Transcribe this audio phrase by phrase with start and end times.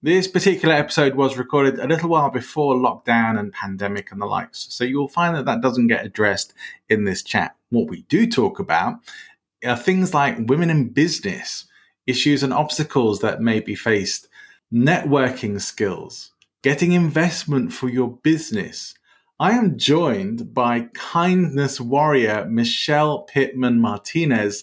[0.00, 4.68] This particular episode was recorded a little while before lockdown and pandemic and the likes,
[4.70, 6.54] so you'll find that that doesn't get addressed
[6.88, 7.56] in this chat.
[7.70, 9.00] What we do talk about
[9.64, 11.66] are things like women in business
[12.06, 14.28] issues and obstacles that may be faced,
[14.72, 16.30] networking skills,
[16.62, 18.94] getting investment for your business.
[19.40, 24.62] I am joined by kindness warrior Michelle Pittman Martinez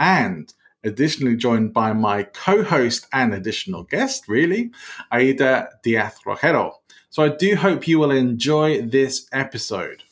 [0.00, 0.52] and
[0.84, 4.70] additionally joined by my co-host and additional guest, really,
[5.12, 6.72] Aida Diaz Rojero.
[7.10, 10.02] So I do hope you will enjoy this episode.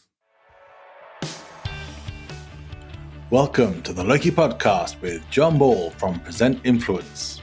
[3.30, 7.39] Welcome to the Loki Podcast with John Ball from Present Influence.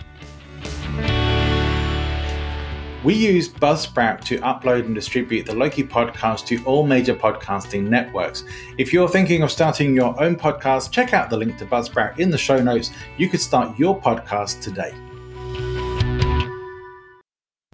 [3.08, 8.44] We use Buzzsprout to upload and distribute the Loki podcast to all major podcasting networks.
[8.78, 12.30] If you're thinking of starting your own podcast, check out the link to Buzzsprout in
[12.30, 12.92] the show notes.
[13.18, 14.94] You could start your podcast today.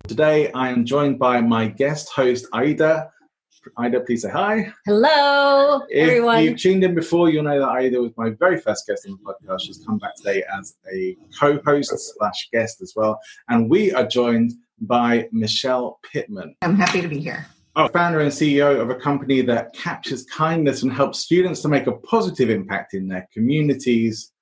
[0.07, 3.09] Today, I am joined by my guest host, Aida
[3.77, 4.71] Ida, please say hi.
[4.85, 5.87] Hello, everyone.
[5.89, 6.43] if everyone.
[6.43, 9.33] you tuned in before, you'll know that Ida was my very first guest on the
[9.33, 9.61] podcast.
[9.61, 13.19] She's come back today as a co-host slash guest as well.
[13.49, 14.53] And we are joined
[14.85, 16.55] by Michelle Pittman.
[16.61, 17.45] I'm happy to be here.
[17.75, 21.87] Oh, founder and CEO of a company that captures kindness and helps students to make
[21.87, 24.33] a positive impact in their communities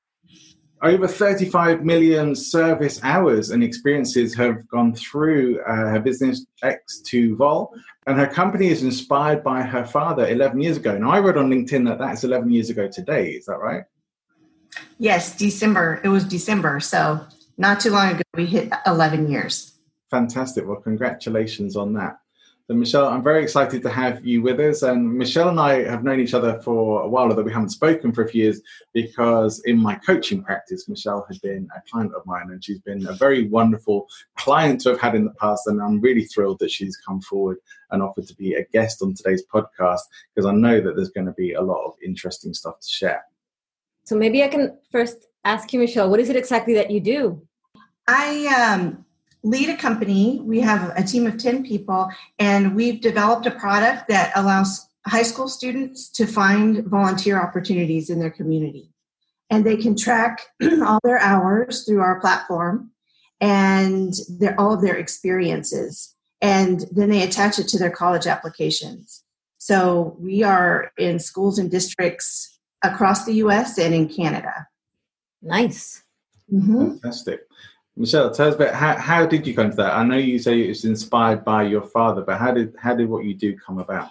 [0.84, 7.69] over 35 million service hours and experiences have gone through uh, her business X2Vol.
[8.07, 10.97] And her company is inspired by her father 11 years ago.
[10.97, 13.30] Now, I read on LinkedIn that that's 11 years ago today.
[13.30, 13.84] Is that right?
[14.97, 16.01] Yes, December.
[16.03, 16.80] It was December.
[16.80, 17.22] So
[17.57, 19.74] not too long ago, we hit 11 years.
[20.12, 20.68] Fantastic.
[20.68, 22.20] Well, congratulations on that.
[22.68, 24.84] So, Michelle, I'm very excited to have you with us.
[24.84, 28.12] And Michelle and I have known each other for a while, although we haven't spoken
[28.12, 28.62] for a few years,
[28.94, 33.08] because in my coaching practice, Michelle had been a client of mine, and she's been
[33.08, 34.08] a very wonderful
[34.38, 35.68] client to have had in the past.
[35.68, 37.58] And I'm really thrilled that she's come forward
[37.90, 40.02] and offered to be a guest on today's podcast,
[40.36, 43.24] because I know that there's going to be a lot of interesting stuff to share.
[44.04, 47.42] So maybe I can first ask you, Michelle, what is it exactly that you do?
[48.08, 49.06] I um,
[49.44, 50.40] lead a company.
[50.44, 52.09] We have a team of 10 people,
[52.40, 58.19] and we've developed a product that allows high school students to find volunteer opportunities in
[58.19, 58.91] their community.
[59.50, 60.41] And they can track
[60.85, 62.91] all their hours through our platform
[63.40, 66.16] and their, all of their experiences.
[66.41, 69.24] And then they attach it to their college applications.
[69.57, 74.68] So we are in schools and districts across the US and in Canada.
[75.41, 76.03] Nice.
[76.51, 76.91] Mm-hmm.
[76.91, 77.41] Fantastic.
[77.97, 79.94] Michelle, tell us about how, how did you come to that?
[79.94, 83.09] I know you say it was inspired by your father, but how did how did
[83.09, 84.09] what you do come about?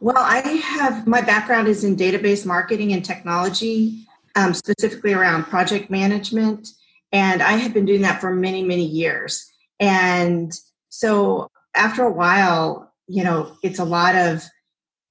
[0.00, 4.06] Well, I have my background is in database marketing and technology,
[4.36, 6.68] um, specifically around project management,
[7.12, 9.50] and I have been doing that for many many years.
[9.80, 10.52] And
[10.90, 14.44] so after a while, you know, it's a lot of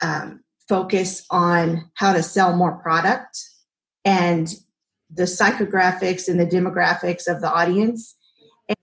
[0.01, 3.37] um, focus on how to sell more product
[4.05, 4.53] and
[5.09, 8.15] the psychographics and the demographics of the audience.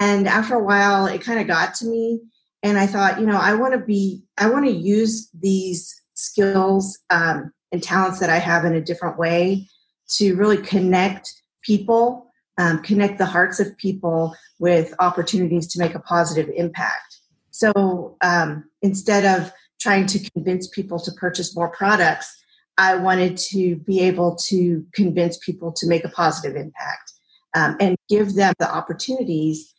[0.01, 2.21] And after a while, it kind of got to me.
[2.62, 6.99] And I thought, you know, I want to be, I want to use these skills
[7.11, 9.69] um, and talents that I have in a different way
[10.16, 11.31] to really connect
[11.63, 17.21] people, um, connect the hearts of people with opportunities to make a positive impact.
[17.51, 22.43] So um, instead of trying to convince people to purchase more products,
[22.76, 27.12] I wanted to be able to convince people to make a positive impact
[27.54, 29.72] um, and give them the opportunities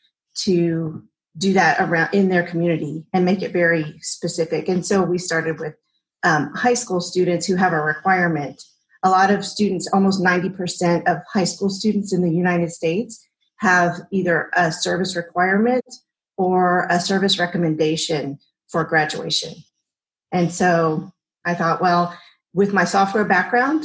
[0.44, 1.04] to
[1.38, 4.70] do that around in their community and make it very specific.
[4.70, 5.76] And so we started with
[6.24, 8.62] um, high school students who have a requirement.
[9.04, 13.24] A lot of students, almost 90% of high school students in the United States,
[13.58, 15.86] have either a service requirement
[16.38, 18.40] or a service recommendation
[18.70, 19.54] for graduation.
[20.32, 21.14] And so
[21.46, 22.18] I thought, well,
[22.56, 23.84] with my software background,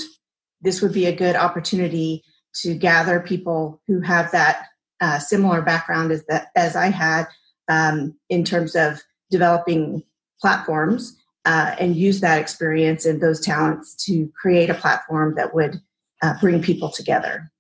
[0.62, 2.22] this would be a good opportunity
[2.62, 4.66] to gather people who have that
[5.00, 7.26] uh, similar background as that as I had
[7.68, 9.00] um, in terms of
[9.30, 10.04] developing
[10.40, 15.80] platforms uh, and use that experience and those talents to create a platform that would
[16.22, 17.50] uh, bring people together.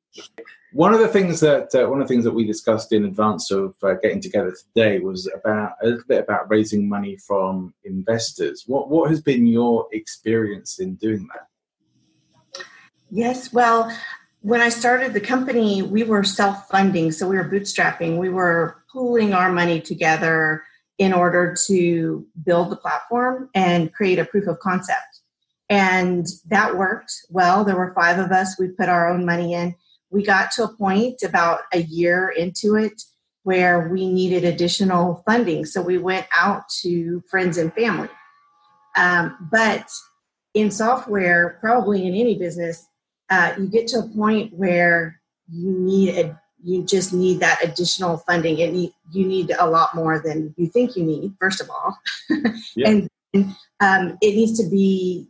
[0.72, 3.50] One of the things that uh, one of the things that we discussed in advance
[3.50, 8.64] of uh, getting together today was about a little bit about raising money from investors.
[8.66, 12.64] What what has been your experience in doing that?
[13.10, 13.92] Yes, well,
[14.42, 18.18] when I started the company, we were self funding, so we were bootstrapping.
[18.18, 20.62] We were pooling our money together
[20.98, 25.20] in order to build the platform and create a proof of concept.
[25.68, 27.64] And that worked well.
[27.64, 28.58] There were five of us.
[28.58, 29.74] We put our own money in.
[30.10, 33.02] We got to a point about a year into it
[33.42, 35.64] where we needed additional funding.
[35.64, 38.08] So we went out to friends and family.
[38.96, 39.90] Um, but
[40.54, 42.86] in software, probably in any business,
[43.30, 48.18] uh, you get to a point where you need a you just need that additional
[48.18, 48.58] funding.
[48.58, 51.98] It need, you need a lot more than you think you need, first of all.
[52.76, 52.88] yeah.
[52.88, 53.08] And
[53.80, 55.28] um, it needs to be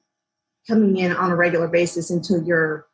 [0.67, 2.87] coming in on a regular basis until you're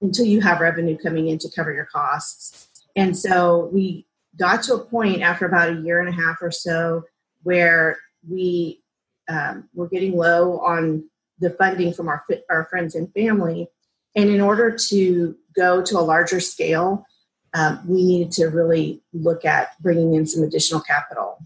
[0.00, 2.68] until you have revenue coming in to cover your costs.
[2.96, 4.06] And so we
[4.38, 7.04] got to a point after about a year and a half or so
[7.42, 7.98] where
[8.28, 8.82] we
[9.28, 11.04] um, were getting low on
[11.38, 13.68] the funding from our our friends and family,
[14.14, 17.06] and in order to go to a larger scale,
[17.54, 21.38] um, we needed to really look at bringing in some additional capital.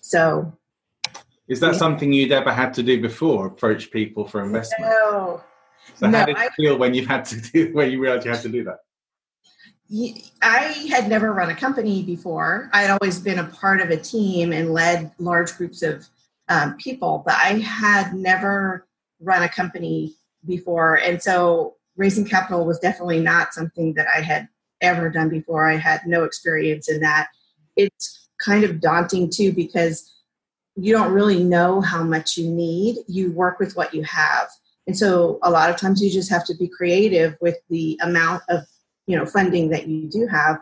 [0.00, 0.52] So,
[1.46, 1.78] is that yeah.
[1.78, 3.46] something you'd ever had to do before?
[3.46, 4.90] Approach people for investment?
[4.90, 5.42] No.
[5.96, 8.32] So, no, how did it feel when you had to do when you realized you
[8.32, 8.78] had to do that?
[10.42, 12.70] I had never run a company before.
[12.72, 16.06] I had always been a part of a team and led large groups of
[16.48, 18.86] um, people, but I had never
[19.20, 20.14] run a company
[20.46, 20.96] before.
[20.96, 24.48] And so raising capital was definitely not something that I had
[24.80, 25.68] ever done before.
[25.68, 27.28] I had no experience in that.
[27.76, 30.10] It's kind of daunting too because
[30.76, 32.96] you don't really know how much you need.
[33.06, 34.48] You work with what you have.
[34.86, 38.42] And so a lot of times you just have to be creative with the amount
[38.48, 38.64] of
[39.06, 40.58] you know funding that you do have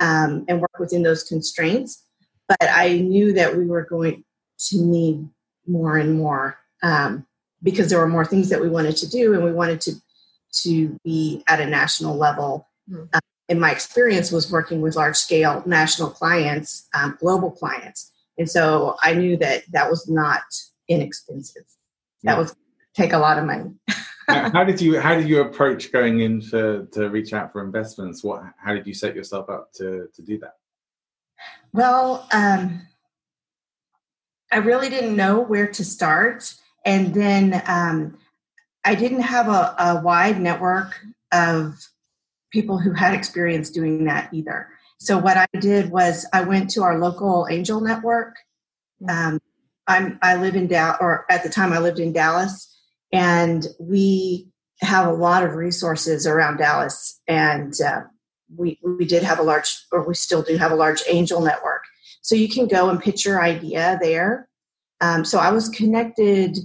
[0.00, 2.02] um, and work within those constraints.
[2.48, 4.24] But I knew that we were going
[4.68, 5.28] to need
[5.66, 7.26] more and more um,
[7.62, 9.92] because there were more things that we wanted to do and we wanted to
[10.62, 12.68] to be at a national level.
[12.88, 13.04] Mm-hmm.
[13.12, 18.12] Um, and my experience was working with large scale national clients, um, global clients.
[18.38, 20.42] And so I knew that that was not
[20.88, 21.64] inexpensive.
[22.22, 22.56] That was
[22.94, 23.72] take a lot of money.
[24.28, 28.24] how did you how did you approach going in to, to reach out for investments?
[28.24, 30.54] What how did you set yourself up to to do that?
[31.72, 32.86] Well, um,
[34.50, 36.54] I really didn't know where to start,
[36.84, 38.18] and then um,
[38.84, 41.00] I didn't have a, a wide network
[41.32, 41.76] of
[42.52, 44.68] people who had experience doing that either.
[44.98, 48.36] So what I did was I went to our local angel network.
[49.08, 49.40] Um,
[49.86, 52.73] I'm I live in Dallas, or at the time I lived in Dallas,
[53.14, 54.48] and we
[54.80, 58.02] have a lot of resources around Dallas, and uh,
[58.54, 61.84] we we did have a large, or we still do have a large angel network.
[62.22, 64.48] So you can go and pitch your idea there.
[65.00, 66.58] Um, so I was connected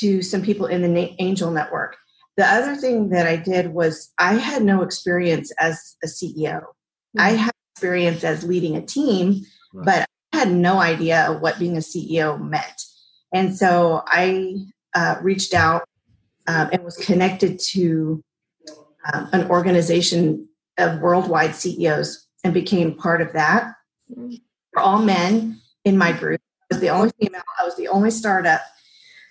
[0.00, 1.96] to some people in the angel network.
[2.36, 6.60] The other thing that I did was I had no experience as a CEO.
[6.60, 7.20] Mm-hmm.
[7.20, 9.42] I had experience as leading a team,
[9.72, 9.84] right.
[9.86, 12.82] but I had no idea what being a CEO meant.
[13.32, 14.56] And so I
[14.94, 15.84] uh, reached out
[16.46, 18.22] um, and was connected to
[19.12, 20.48] um, an organization
[20.78, 23.72] of worldwide CEOs and became part of that.
[24.72, 27.42] For all men in my group, I was the only female.
[27.60, 28.60] I was the only startup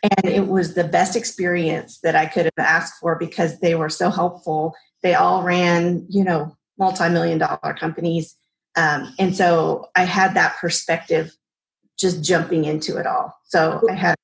[0.04, 3.90] and it was the best experience that I could have asked for because they were
[3.90, 4.76] so helpful.
[5.02, 8.36] They all ran, you know, multi-million dollar companies.
[8.76, 11.32] Um, and so I had that perspective
[11.98, 13.34] just jumping into it all.
[13.46, 14.16] So I had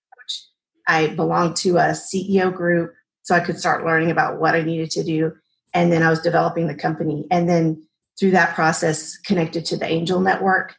[0.89, 4.89] I belonged to a CEO group, so I could start learning about what I needed
[4.91, 5.33] to do.
[5.71, 7.27] And then I was developing the company.
[7.29, 7.85] And then
[8.19, 10.75] through that process, connected to the Angel Network,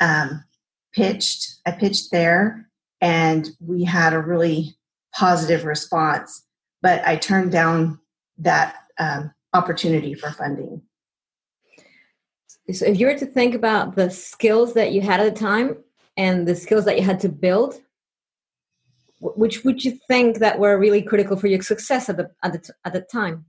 [0.00, 0.42] um,
[0.92, 1.60] pitched.
[1.64, 2.68] I pitched there
[3.00, 4.76] and we had a really
[5.14, 6.44] positive response.
[6.82, 8.00] But I turned down
[8.38, 10.82] that um, opportunity for funding.
[12.72, 15.76] So, if you were to think about the skills that you had at the time
[16.16, 17.80] and the skills that you had to build,
[19.22, 22.72] which would you think that were really critical for your success at the at the,
[22.84, 23.46] at the time?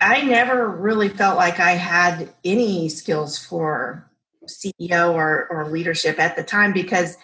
[0.00, 4.10] I never really felt like I had any skills for
[4.46, 7.16] CEO or, or leadership at the time because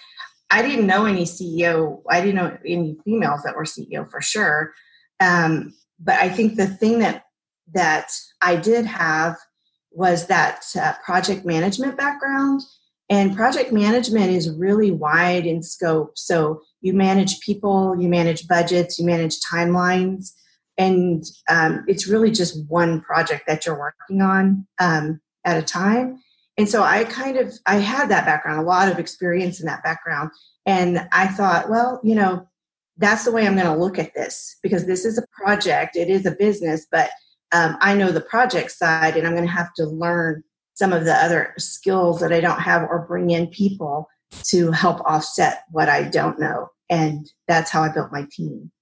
[0.51, 2.03] I didn't know any CEO.
[2.09, 4.73] I didn't know any females that were CEO for sure.
[5.21, 7.25] Um, but I think the thing that
[7.73, 9.37] that I did have
[9.93, 12.63] was that uh, project management background.
[13.11, 16.17] And project management is really wide in scope.
[16.17, 20.33] So you manage people, you manage budgets, you manage timelines,
[20.79, 26.23] and um, it's really just one project that you're working on um, at a time.
[26.57, 29.83] And so I kind of I had that background, a lot of experience in that
[29.83, 30.31] background,
[30.65, 32.49] and I thought, well, you know,
[32.97, 36.09] that's the way I'm going to look at this because this is a project, it
[36.09, 37.11] is a business, but
[37.53, 40.45] um, I know the project side, and I'm going to have to learn
[40.81, 44.09] some of the other skills that I don't have or bring in people
[44.45, 46.69] to help offset what I don't know.
[46.89, 48.73] And that's how I built my team.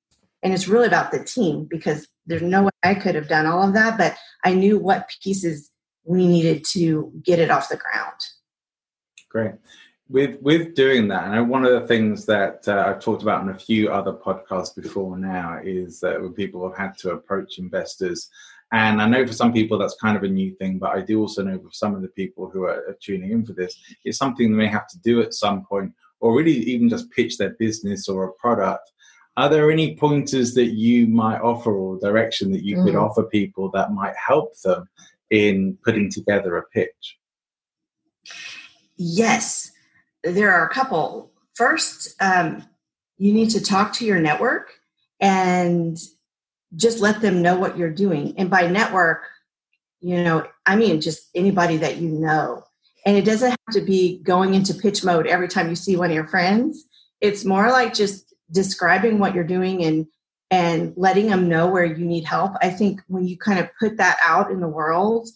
[0.45, 3.67] And it's really about the team because there's no way I could have done all
[3.67, 5.73] of that, but I knew what pieces
[6.05, 8.21] we needed to get it off the ground.
[9.28, 9.55] Great.
[10.09, 13.50] With with doing that, and one of the things that uh, I've talked about in
[13.50, 18.31] a few other podcasts before now is that when people have had to approach investors
[18.72, 21.20] and I know for some people that's kind of a new thing, but I do
[21.20, 24.50] also know for some of the people who are, tuning in for this, it's something
[24.50, 28.08] they may have to do at some point, or really even just pitch their business
[28.08, 28.90] or a product.
[29.38, 32.84] Are there any pointers that you might offer or direction that you mm.
[32.84, 34.88] could offer people that might help them
[35.30, 37.18] in putting together a pitch?
[38.96, 39.70] Yes,
[40.25, 41.32] there are a couple.
[41.54, 42.64] First, um,
[43.16, 44.75] you need to talk to your network
[45.20, 45.96] and
[46.76, 48.34] just let them know what you're doing.
[48.38, 49.22] And by network,
[50.00, 52.64] you know, I mean just anybody that you know.
[53.06, 56.10] And it doesn't have to be going into pitch mode every time you see one
[56.10, 56.84] of your friends.
[57.20, 60.06] It's more like just describing what you're doing and
[60.50, 62.52] and letting them know where you need help.
[62.62, 65.28] I think when you kind of put that out in the world,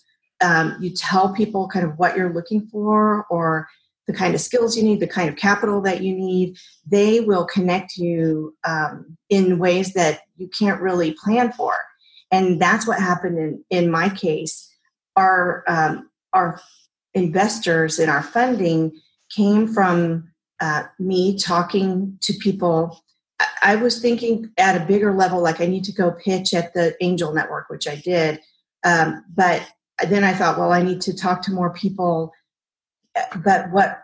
[0.42, 3.68] um, you tell people kind of what you're looking for or
[4.12, 7.46] the kind of skills you need, the kind of capital that you need, they will
[7.46, 11.72] connect you um, in ways that you can't really plan for.
[12.30, 14.68] And that's what happened in, in my case.
[15.16, 16.60] Our, um, our
[17.14, 18.92] investors in our funding
[19.34, 23.02] came from uh, me talking to people.
[23.62, 26.96] I was thinking at a bigger level, like I need to go pitch at the
[27.00, 28.40] Angel Network, which I did.
[28.84, 29.66] Um, but
[30.08, 32.32] then I thought, well, I need to talk to more people
[33.44, 34.00] but what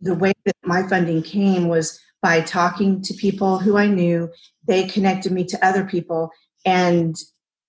[0.00, 4.30] the way that my funding came was by talking to people who I knew.
[4.66, 6.30] They connected me to other people,
[6.64, 7.16] and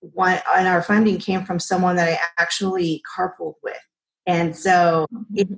[0.00, 3.80] one and our funding came from someone that I actually carpooled with,
[4.26, 5.52] and so it's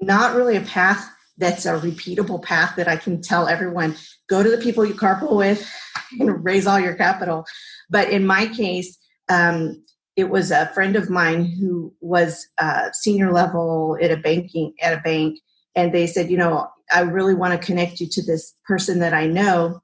[0.00, 3.94] not really a path that's a repeatable path that I can tell everyone
[4.28, 5.70] go to the people you carpool with
[6.20, 7.46] and raise all your capital.
[7.90, 8.98] But in my case,
[9.28, 9.84] um,
[10.16, 14.98] it was a friend of mine who was uh, senior level at a banking at
[14.98, 15.38] a bank
[15.76, 19.14] and they said you know i really want to connect you to this person that
[19.14, 19.80] i know.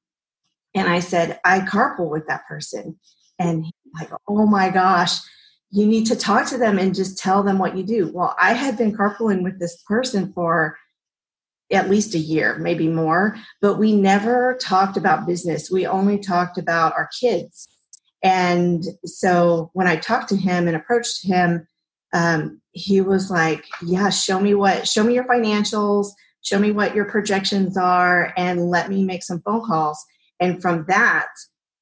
[0.74, 2.98] And i said i carpool with that person.
[3.38, 5.18] And like oh my gosh
[5.74, 8.10] you need to talk to them and just tell them what you do.
[8.12, 10.76] Well i had been carpooling with this person for
[11.70, 15.70] at least a year maybe more but we never talked about business.
[15.70, 17.68] We only talked about our kids
[18.22, 21.66] and so when I talked to him and approached him,
[22.12, 26.08] um, he was like, "Yeah, show me what, show me your financials,
[26.42, 30.02] show me what your projections are, and let me make some phone calls."
[30.40, 31.28] And from that,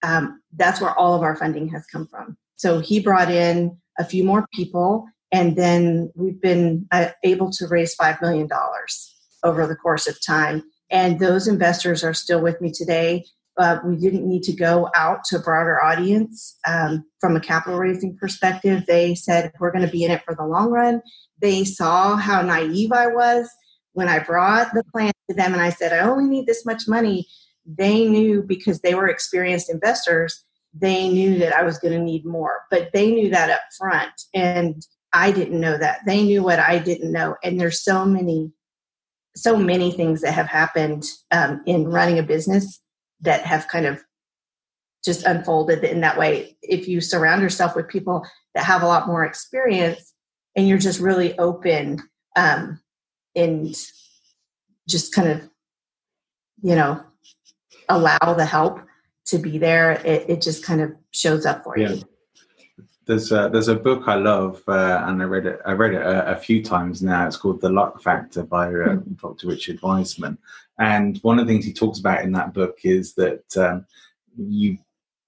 [0.03, 2.37] um, that's where all of our funding has come from.
[2.57, 7.67] So he brought in a few more people, and then we've been uh, able to
[7.67, 10.63] raise five million dollars over the course of time.
[10.91, 13.25] And those investors are still with me today
[13.59, 17.79] uh, we didn't need to go out to a broader audience um, from a capital
[17.79, 18.85] raising perspective.
[18.87, 21.03] They said, we're going to be in it for the long run.
[21.41, 23.49] They saw how naive I was
[23.93, 26.85] when I brought the plan to them and I said, I only need this much
[26.87, 27.27] money.
[27.67, 32.25] They knew because they were experienced investors, they knew that I was going to need
[32.25, 34.13] more, but they knew that up front.
[34.33, 36.01] And I didn't know that.
[36.07, 37.37] They knew what I didn't know.
[37.43, 38.53] And there's so many,
[39.35, 42.81] so many things that have happened um, in running a business
[43.23, 44.03] that have kind of
[45.05, 46.57] just unfolded in that way.
[46.63, 50.13] If you surround yourself with people that have a lot more experience
[50.57, 52.01] and you're just really open
[52.37, 52.81] um,
[53.35, 53.75] and
[54.89, 55.49] just kind of,
[56.63, 57.03] you know,
[57.89, 58.81] allow the help
[59.27, 61.91] to be there, it, it just kind of shows up for yeah.
[61.91, 62.03] you.
[63.11, 65.59] There's a, there's a book I love, uh, and I read it.
[65.67, 67.27] I read it a, a, few times now.
[67.27, 69.15] It's called The Luck Factor by uh, mm-hmm.
[69.15, 69.49] Dr.
[69.49, 70.39] Richard Wiseman,
[70.79, 73.85] and one of the things he talks about in that book is that um,
[74.37, 74.79] you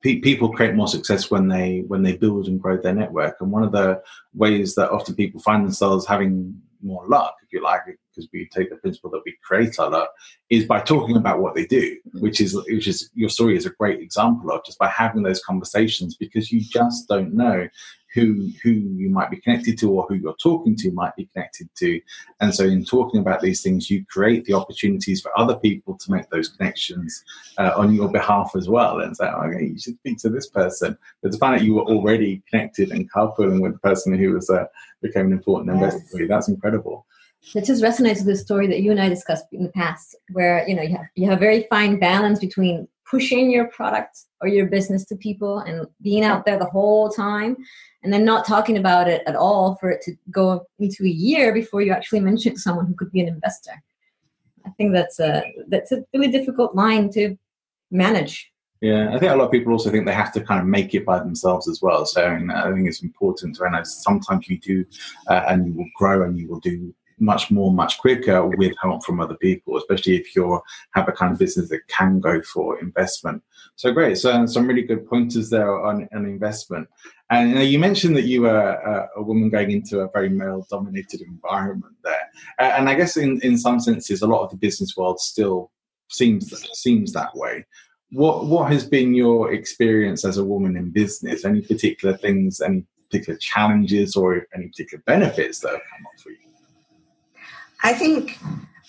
[0.00, 3.38] pe- people create more success when they when they build and grow their network.
[3.40, 4.00] And one of the
[4.32, 7.82] ways that often people find themselves having more luck, if you like,
[8.12, 10.10] because we take the principle that we create our luck,
[10.50, 12.20] is by talking about what they do, mm-hmm.
[12.20, 15.42] which is which is your story is a great example of just by having those
[15.42, 17.68] conversations because you just don't know
[18.14, 21.68] who who you might be connected to or who you're talking to might be connected
[21.76, 22.00] to.
[22.40, 26.12] And so in talking about these things you create the opportunities for other people to
[26.12, 27.24] make those connections
[27.58, 29.00] uh, on your behalf as well.
[29.00, 30.96] And say okay you should speak to this person.
[31.22, 34.50] But to find out you were already connected and carpooling with the person who was
[34.50, 34.66] uh,
[35.00, 37.06] became an important investor for you that's incredible
[37.54, 40.66] it just resonates with the story that you and I discussed in the past, where
[40.68, 44.48] you know you have you have a very fine balance between pushing your product or
[44.48, 47.54] your business to people and being out there the whole time
[48.02, 51.52] and then not talking about it at all for it to go into a year
[51.52, 53.72] before you actually mention someone who could be an investor
[54.64, 57.36] i think that's a that's a really difficult line to
[57.90, 58.48] manage
[58.82, 60.92] yeah, I think a lot of people also think they have to kind of make
[60.92, 62.04] it by themselves as well.
[62.04, 64.84] So I, mean, I think it's important realize sometimes you do,
[65.28, 69.04] uh, and you will grow and you will do much more, much quicker with help
[69.04, 70.60] from other people, especially if you
[70.94, 73.42] have a kind of business that can go for investment.
[73.76, 74.18] So great.
[74.18, 76.88] So some really good pointers there on an investment.
[77.30, 80.28] And you, know, you, mentioned that you were a, a woman going into a very
[80.28, 82.28] male-dominated environment there,
[82.58, 85.70] and I guess in, in some senses, a lot of the business world still
[86.10, 87.64] seems seems that way.
[88.10, 91.46] What what has been your experience as a woman in business?
[91.46, 96.30] Any particular things, any particular challenges, or any particular benefits that have come up for
[96.30, 96.41] you?
[97.82, 98.38] I think,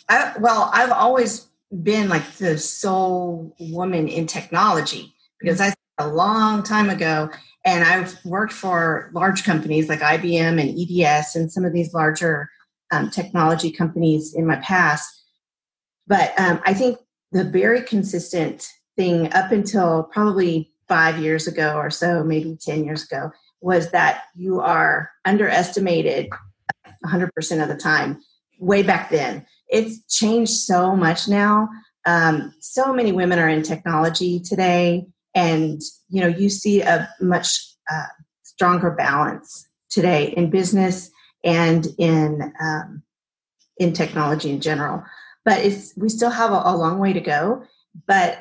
[0.10, 1.48] I, well, I've always
[1.82, 7.30] been like the sole woman in technology because I a long time ago
[7.66, 12.50] and I've worked for large companies like IBM and EDS and some of these larger
[12.92, 15.24] um, technology companies in my past.
[16.08, 16.98] But um, I think
[17.32, 23.04] the very consistent thing up until probably five years ago or so, maybe 10 years
[23.04, 23.32] ago,
[23.62, 26.30] was that you are underestimated
[27.06, 28.22] 100% of the time
[28.64, 29.46] way back then.
[29.68, 31.70] It's changed so much now.
[32.06, 35.06] Um, so many women are in technology today,
[35.36, 37.60] and you know you see a much
[37.92, 38.08] uh,
[38.44, 41.10] stronger balance today in business
[41.44, 43.04] and in um,
[43.78, 45.04] in technology in general.
[45.46, 47.64] But it's we still have a, a long way to go.
[48.08, 48.40] But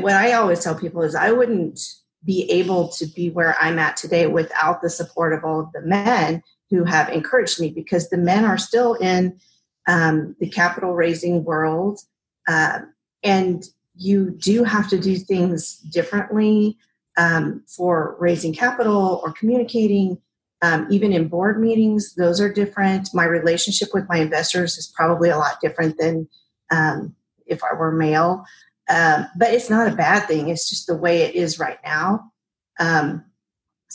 [0.00, 1.80] what I always tell people is I wouldn't
[2.24, 5.82] be able to be where I'm at today without the support of all of the
[5.82, 9.38] men who have encouraged me because the men are still in
[9.86, 12.00] um, the capital raising world.
[12.48, 12.80] Uh,
[13.22, 16.78] and you do have to do things differently
[17.18, 20.18] um, for raising capital or communicating.
[20.62, 23.10] Um, even in board meetings, those are different.
[23.12, 26.26] My relationship with my investors is probably a lot different than
[26.70, 27.14] um,
[27.46, 28.44] if I were male.
[28.88, 30.48] Um, but it's not a bad thing.
[30.48, 32.32] It's just the way it is right now.
[32.78, 33.24] Um,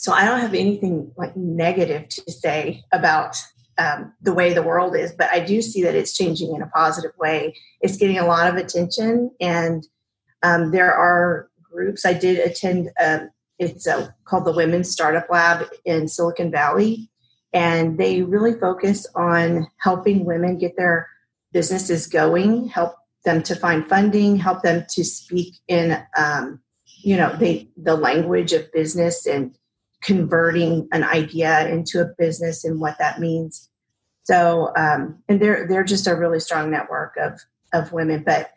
[0.00, 3.36] so I don't have anything like negative to say about
[3.78, 6.68] um, the way the world is, but I do see that it's changing in a
[6.68, 7.56] positive way.
[7.80, 9.84] It's getting a lot of attention, and
[10.44, 12.06] um, there are groups.
[12.06, 12.90] I did attend.
[13.04, 17.10] Um, it's a, called the Women's Startup Lab in Silicon Valley,
[17.52, 21.08] and they really focus on helping women get their
[21.52, 26.60] businesses going, help them to find funding, help them to speak in, um,
[27.02, 29.56] you know, they, the language of business and
[30.02, 33.68] converting an idea into a business and what that means.
[34.24, 37.40] So, um, and they're they're just a really strong network of
[37.72, 38.22] of women.
[38.24, 38.52] But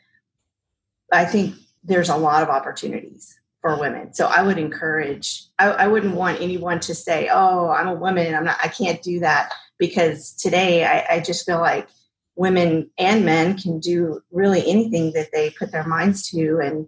[1.12, 4.14] I think there's a lot of opportunities for women.
[4.14, 5.46] So I would encourage.
[5.60, 8.36] I, I wouldn't want anyone to say, "Oh, I'm a woman.
[8.36, 8.58] I'm not.
[8.62, 11.88] I can't do that." Because today, I, I just feel like
[12.36, 16.88] women and men can do really anything that they put their minds to, and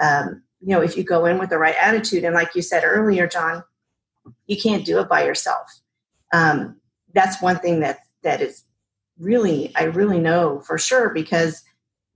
[0.00, 2.82] um, you know, if you go in with the right attitude, and like you said
[2.84, 3.62] earlier, John,
[4.46, 5.66] you can't do it by yourself.
[6.32, 6.80] Um,
[7.14, 8.62] that's one thing that that is
[9.18, 11.62] really I really know for sure because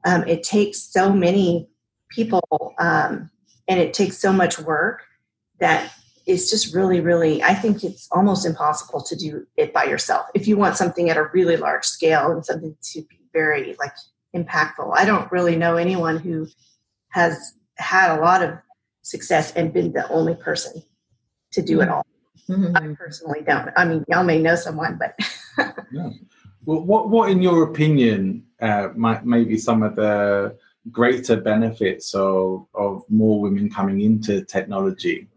[0.05, 1.69] um, it takes so many
[2.11, 3.31] people um,
[3.69, 5.03] and it takes so much work
[5.61, 5.93] that
[6.27, 10.49] it's just really really I think it's almost impossible to do it by yourself if
[10.49, 13.93] you want something at a really large scale and something to be very like
[14.35, 14.93] impactful.
[14.95, 16.47] I don't really know anyone who
[17.11, 18.55] has had a lot of
[19.03, 20.83] success and been the only person
[21.57, 21.95] to do it mm-hmm.
[21.95, 22.07] all.
[22.49, 22.77] Mm-hmm.
[22.77, 23.71] I personally don't.
[23.77, 25.19] I mean, y'all may know someone, but.
[25.93, 26.11] yeah.
[26.65, 30.57] Well, what, what, in your opinion, uh, might maybe some of the
[30.91, 35.29] greater benefits of, of more women coming into technology?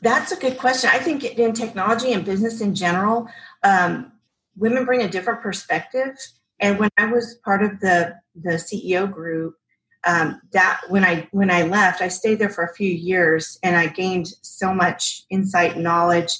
[0.00, 0.90] That's a good question.
[0.92, 3.28] I think in technology and business in general,
[3.64, 4.12] um,
[4.56, 6.16] women bring a different perspective.
[6.60, 9.56] And when I was part of the the CEO group,
[10.06, 13.76] um, that when I when I left, I stayed there for a few years, and
[13.76, 16.32] I gained so much insight and knowledge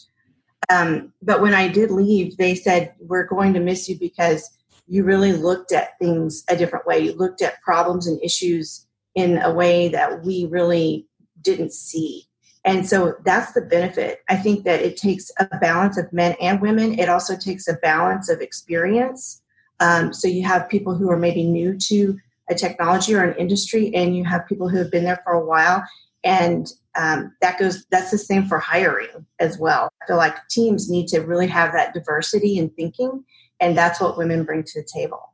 [0.71, 4.51] Um, but when I did leave, they said, We're going to miss you because
[4.87, 6.99] you really looked at things a different way.
[7.01, 11.07] You looked at problems and issues in a way that we really
[11.43, 12.25] didn't see.
[12.65, 14.21] And so that's the benefit.
[14.29, 16.99] I think that it takes a balance of men and women.
[16.99, 19.43] It also takes a balance of experience.
[19.81, 22.19] Um, so you have people who are maybe new to
[22.51, 25.45] a technology or an industry, and you have people who have been there for a
[25.45, 25.85] while.
[26.25, 26.67] And
[26.99, 27.87] um, that goes.
[27.91, 29.89] That's the same for hiring as well.
[30.03, 33.25] I feel like teams need to really have that diversity in thinking,
[33.61, 35.33] and that's what women bring to the table.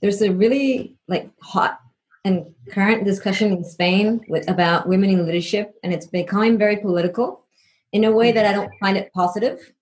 [0.00, 1.80] There's a really like hot
[2.24, 7.44] and current discussion in Spain with, about women in leadership, and it's becoming very political
[7.92, 9.72] in a way that I don't find it positive.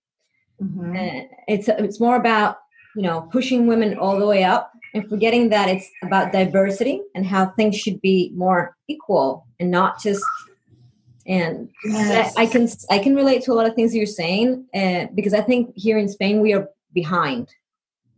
[0.61, 0.95] Mm-hmm.
[0.95, 2.57] Uh, it's it's more about
[2.95, 7.25] you know pushing women all the way up and forgetting that it's about diversity and
[7.25, 10.23] how things should be more equal and not just
[11.25, 12.33] and yes.
[12.37, 15.33] I, I, can i can relate to a lot of things you're saying uh, because
[15.33, 17.49] i think here in spain we are behind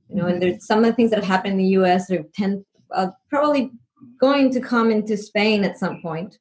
[0.10, 0.34] you know mm-hmm.
[0.34, 3.10] and there's some of the things that have happened in the us are 10 uh,
[3.30, 3.72] probably
[4.20, 6.38] going to come into Spain at some point,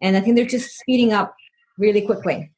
[0.00, 1.34] and I think they're just speeding up
[1.78, 2.50] really quickly.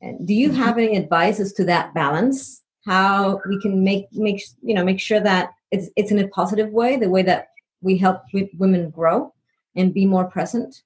[0.00, 0.62] And do you mm-hmm.
[0.62, 2.62] have any advice as to that balance?
[2.84, 6.70] How we can make make you know make sure that it's it's in a positive
[6.70, 7.48] way, the way that
[7.80, 8.22] we help
[8.58, 9.32] women grow
[9.74, 10.82] and be more present.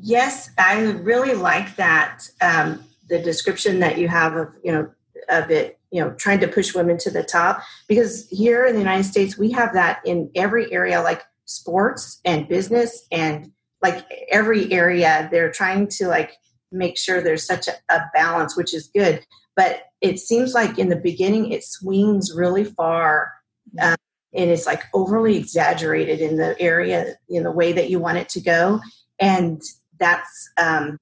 [0.00, 2.28] Yes, I really like that.
[2.40, 4.90] Um, the description that you have of you know
[5.28, 8.80] of it you know trying to push women to the top because here in the
[8.80, 13.50] united states we have that in every area like sports and business and
[13.82, 16.32] like every area they're trying to like
[16.72, 19.24] make sure there's such a, a, balance which is good
[19.56, 23.32] but it seems like in the beginning it swings really far
[23.80, 23.96] um,
[24.34, 28.28] and it's like overly exaggerated in the area in the way that you want it
[28.28, 28.80] to go
[29.20, 29.60] and
[29.98, 30.98] that's um,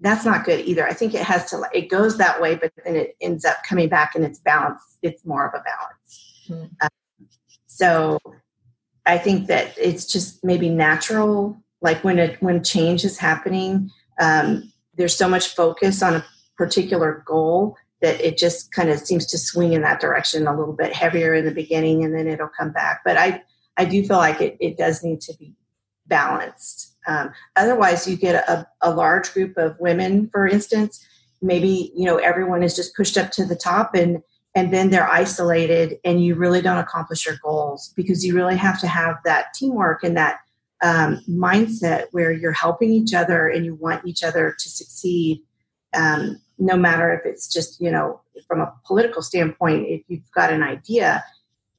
[0.00, 2.96] that's not good either i think it has to it goes that way but then
[2.96, 6.64] it ends up coming back and it's balanced it's more of a balance mm-hmm.
[6.82, 6.88] um,
[7.66, 8.18] so
[9.06, 11.56] I think that it's just maybe natural.
[11.80, 13.90] Like when a when change is happening,
[14.20, 16.24] um, there's so much focus on a
[16.56, 20.74] particular goal that it just kind of seems to swing in that direction a little
[20.74, 23.02] bit heavier in the beginning, and then it'll come back.
[23.04, 23.42] But I
[23.76, 25.54] I do feel like it it does need to be
[26.06, 26.94] balanced.
[27.06, 31.04] Um, otherwise, you get a, a large group of women, for instance.
[31.42, 34.22] Maybe you know everyone is just pushed up to the top and
[34.54, 38.80] and then they're isolated and you really don't accomplish your goals because you really have
[38.80, 40.38] to have that teamwork and that
[40.82, 45.42] um, mindset where you're helping each other and you want each other to succeed
[45.94, 50.52] um, no matter if it's just you know from a political standpoint if you've got
[50.52, 51.24] an idea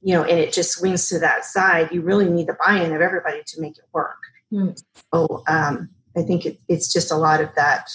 [0.02, 3.00] you know and it just swings to that side you really need the buy-in of
[3.00, 4.18] everybody to make it work
[4.52, 4.80] mm.
[5.12, 7.90] so um, i think it, it's just a lot of that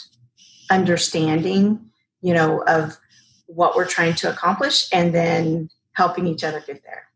[0.69, 1.79] understanding
[2.21, 2.97] you know of
[3.47, 7.07] what we're trying to accomplish and then helping each other get there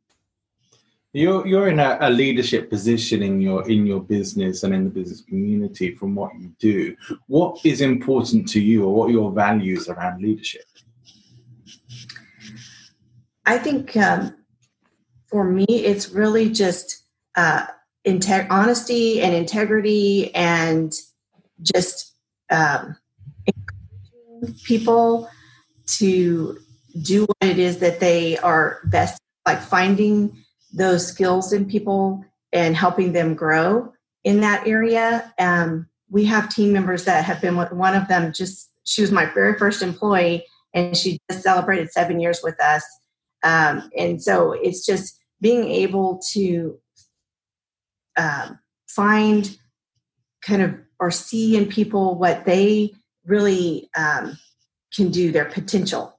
[1.14, 4.90] you're you're in a, a, leadership position in your in your business and in the
[4.90, 6.96] business community from what you do.
[7.28, 10.66] What is important to you or what are your values around leadership?
[13.46, 14.36] I think um,
[15.28, 17.04] for me it's really just
[17.36, 17.66] uh,
[18.06, 20.94] integ- honesty and integrity and
[21.62, 22.16] just
[22.50, 22.98] um,
[23.46, 25.30] encouraging people
[25.86, 26.58] to
[27.02, 32.76] do what it is that they are best, like finding those skills in people and
[32.76, 33.92] helping them grow
[34.24, 35.34] in that area.
[35.40, 39.12] Um, we have team members that have been with one of them just she was
[39.12, 42.84] my very first employee and she just celebrated seven years with us
[43.44, 46.80] um, and so it's just being able to
[48.18, 49.58] um, find
[50.42, 52.92] kind of or see in people what they
[53.26, 54.38] really um,
[54.96, 56.18] can do their potential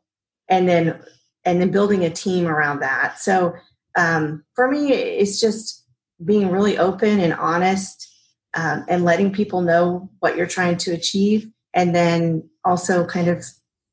[0.49, 1.01] and then
[1.45, 3.55] and then building a team around that so
[3.99, 5.85] um, for me it's just
[6.25, 8.07] being really open and honest
[8.55, 13.45] um, and letting people know what you're trying to achieve and then also kind of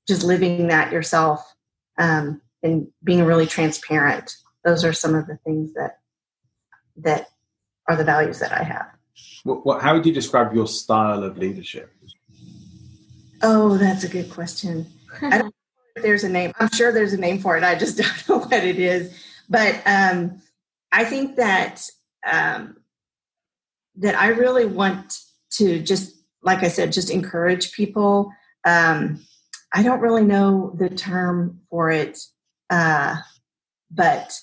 [0.08, 1.42] just living that yourself
[1.98, 4.32] um, and being really transparent
[4.64, 6.00] those are some of the things that
[6.96, 7.28] that
[7.90, 8.88] are the values that i have
[9.44, 11.92] what, what, how would you describe your style of leadership
[13.42, 14.88] Oh, that's a good question.
[15.22, 15.52] I don't know
[15.96, 16.52] if there's a name.
[16.60, 17.64] I'm sure there's a name for it.
[17.64, 19.14] I just don't know what it is.
[19.50, 20.42] But um,
[20.92, 21.82] I think that
[22.26, 22.78] um,
[23.98, 25.20] that I really want
[25.52, 28.32] to just, like I said, just encourage people.
[28.66, 29.22] Um,
[29.74, 32.18] I don't really know the term for it,
[32.70, 33.18] uh,
[33.92, 34.34] but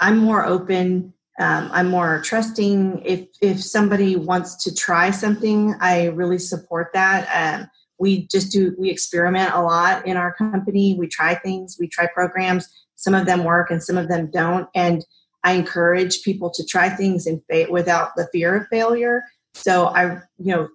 [0.00, 1.14] I'm more open.
[1.40, 3.02] Um, I'm more trusting.
[3.04, 7.28] If if somebody wants to try something, I really support that.
[7.34, 11.86] Um, we just do we experiment a lot in our company we try things we
[11.86, 12.68] try programs
[13.02, 15.04] some of them work and some of them don't and
[15.44, 19.22] i encourage people to try things and fa- without the fear of failure
[19.54, 20.68] so i you know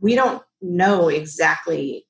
[0.00, 2.06] we don't know exactly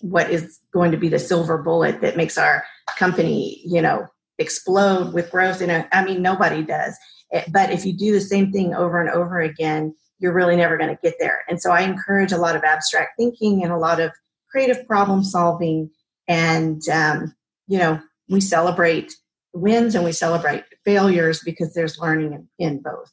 [0.00, 2.64] what is going to be the silver bullet that makes our
[2.96, 4.06] company you know
[4.38, 6.96] explode with growth and i mean nobody does
[7.32, 10.76] eh, but if you do the same thing over and over again you're really never
[10.76, 11.44] going to get there.
[11.48, 14.12] And so I encourage a lot of abstract thinking and a lot of
[14.50, 15.90] creative problem solving.
[16.26, 17.34] And, um,
[17.66, 19.14] you know, we celebrate
[19.52, 23.12] wins and we celebrate failures because there's learning in, in both.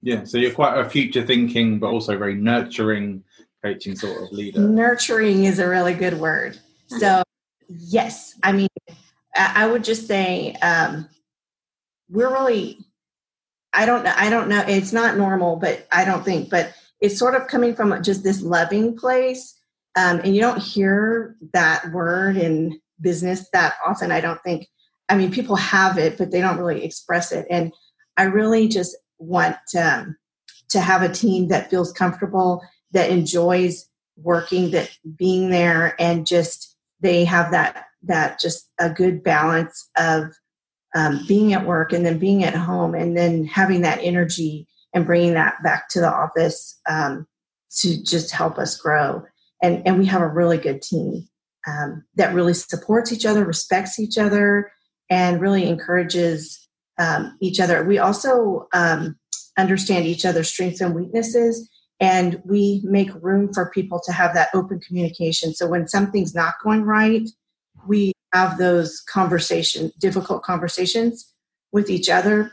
[0.00, 3.24] Yeah, so you're quite a future thinking, but also very nurturing
[3.62, 4.60] coaching sort of leader.
[4.60, 6.58] Nurturing is a really good word.
[6.86, 7.22] So,
[7.68, 8.68] yes, I mean,
[9.36, 11.08] I would just say um,
[12.08, 12.78] we're really
[13.72, 14.14] I don't know.
[14.16, 14.64] I don't know.
[14.66, 18.42] It's not normal, but I don't think, but it's sort of coming from just this
[18.42, 19.54] loving place.
[19.96, 24.12] Um, and you don't hear that word in business that often.
[24.12, 24.66] I don't think,
[25.08, 27.46] I mean, people have it, but they don't really express it.
[27.50, 27.72] And
[28.16, 30.16] I really just want um,
[30.70, 36.76] to have a team that feels comfortable, that enjoys working, that being there, and just
[37.00, 40.32] they have that that just a good balance of
[40.94, 45.06] um, being at work and then being at home and then having that energy and
[45.06, 47.26] bringing that back to the office um,
[47.70, 49.22] to just help us grow.
[49.62, 51.28] And, and we have a really good team
[51.68, 54.70] um, that really supports each other, respects each other,
[55.10, 57.84] and really encourages um, each other.
[57.84, 59.18] We also um,
[59.56, 61.68] understand each other's strengths and weaknesses,
[62.00, 65.54] and we make room for people to have that open communication.
[65.54, 67.28] So when something's not going right,
[67.86, 71.32] we have those conversation, difficult conversations
[71.72, 72.52] with each other,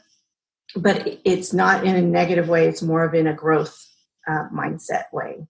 [0.75, 2.67] but it's not in a negative way.
[2.67, 3.78] It's more of in a growth
[4.28, 5.47] uh, mindset way.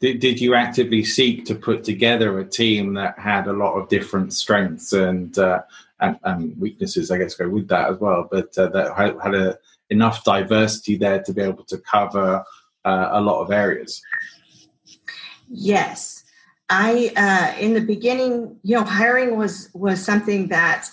[0.00, 3.88] Did, did you actively seek to put together a team that had a lot of
[3.88, 5.60] different strengths and uh,
[6.00, 7.10] and, and, weaknesses?
[7.10, 9.58] I guess go with that as well, but uh, that had, had a,
[9.90, 12.42] enough diversity there to be able to cover
[12.86, 14.00] uh, a lot of areas.
[15.50, 16.24] Yes,
[16.70, 20.88] I uh, in the beginning, you know, hiring was was something that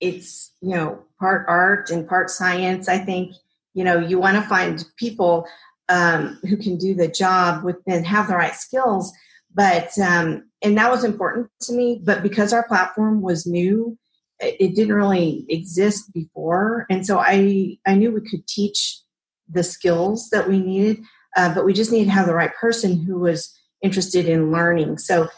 [0.00, 2.88] it's you know part art and part science.
[2.88, 3.36] I think
[3.72, 5.46] you know you want to find people
[5.88, 9.12] um, who can do the job with and have the right skills.
[9.54, 12.00] But um, and that was important to me.
[12.02, 13.96] But because our platform was new,
[14.40, 19.00] it, didn't really exist before, and so I I knew we could teach
[19.48, 21.04] the skills that we needed,
[21.36, 24.98] uh, but we just needed to have the right person who was interested in learning.
[24.98, 25.28] So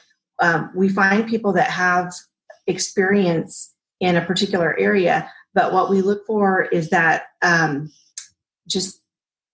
[0.40, 2.12] um, we find people that have
[2.66, 7.90] experience in a particular area, but what we look for is that um,
[8.68, 9.00] just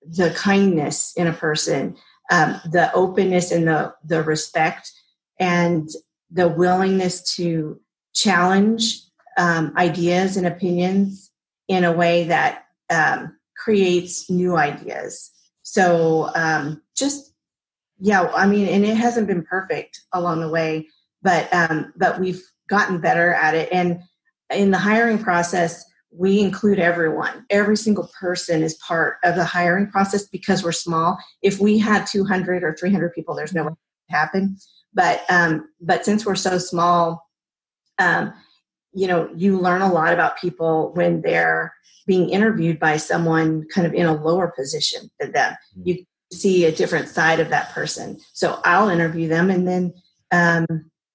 [0.07, 1.97] the kindness in a person,
[2.31, 4.91] um, the openness and the the respect,
[5.39, 5.89] and
[6.31, 7.81] the willingness to
[8.15, 9.01] challenge
[9.39, 11.31] um, ideas and opinions
[11.69, 15.31] in a way that um, creates new ideas.
[15.63, 17.33] So um, just
[17.99, 20.89] yeah, I mean, and it hasn't been perfect along the way,
[21.23, 23.69] but um, but we've gotten better at it.
[23.71, 24.01] And
[24.51, 27.47] in the hiring process, we include everyone.
[27.51, 31.19] Every single person is part of the hiring process because we're small.
[31.43, 34.57] If we had 200 or 300 people, there's no way to happen.
[34.95, 37.27] But um, but since we're so small,
[37.99, 38.35] um,
[38.93, 41.73] you know, you learn a lot about people when they're
[42.07, 45.53] being interviewed by someone kind of in a lower position than them.
[45.79, 45.89] Mm-hmm.
[45.89, 48.19] You see a different side of that person.
[48.33, 49.95] So I'll interview them, and then
[50.31, 50.67] um,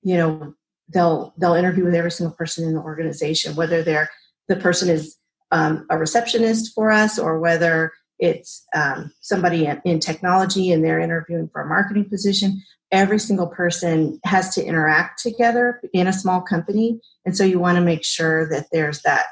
[0.01, 0.55] you know
[0.89, 4.09] they'll they'll interview with every single person in the organization, whether they're
[4.47, 5.15] the person is
[5.51, 10.99] um, a receptionist for us or whether it's um, somebody in, in technology and they're
[10.99, 12.61] interviewing for a marketing position.
[12.91, 17.75] Every single person has to interact together in a small company, and so you want
[17.75, 19.25] to make sure that there's that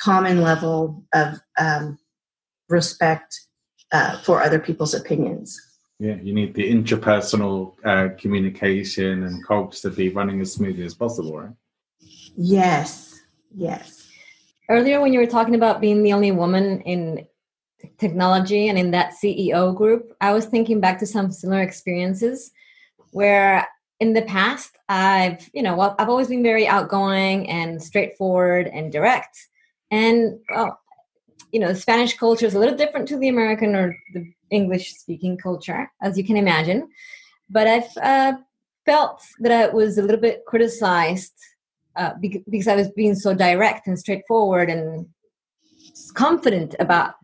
[0.00, 1.98] common level of um,
[2.68, 3.38] respect
[3.92, 5.60] uh, for other people's opinions.
[5.98, 10.94] Yeah, you need the interpersonal uh, communication and culture to be running as smoothly as
[10.94, 11.50] possible, right?
[12.36, 13.20] Yes,
[13.54, 13.97] yes.
[14.70, 17.26] Earlier, when you were talking about being the only woman in
[17.98, 22.50] technology and in that CEO group, I was thinking back to some similar experiences
[23.12, 23.66] where
[24.00, 29.38] in the past I've, you know, I've always been very outgoing and straightforward and direct.
[29.90, 30.78] And well,
[31.50, 34.94] you know, the Spanish culture is a little different to the American or the English
[34.96, 36.88] speaking culture, as you can imagine.
[37.48, 38.32] But I've uh,
[38.84, 41.32] felt that I was a little bit criticized
[41.98, 45.06] uh, because I was being so direct and straightforward and
[46.14, 47.14] confident about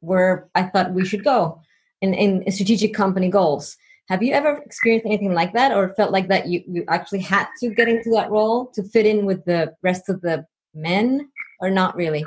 [0.00, 1.60] where I thought we should go
[2.00, 3.76] in, in strategic company goals.
[4.08, 7.46] Have you ever experienced anything like that or felt like that you, you actually had
[7.60, 11.30] to get into that role to fit in with the rest of the men
[11.60, 12.24] or not really?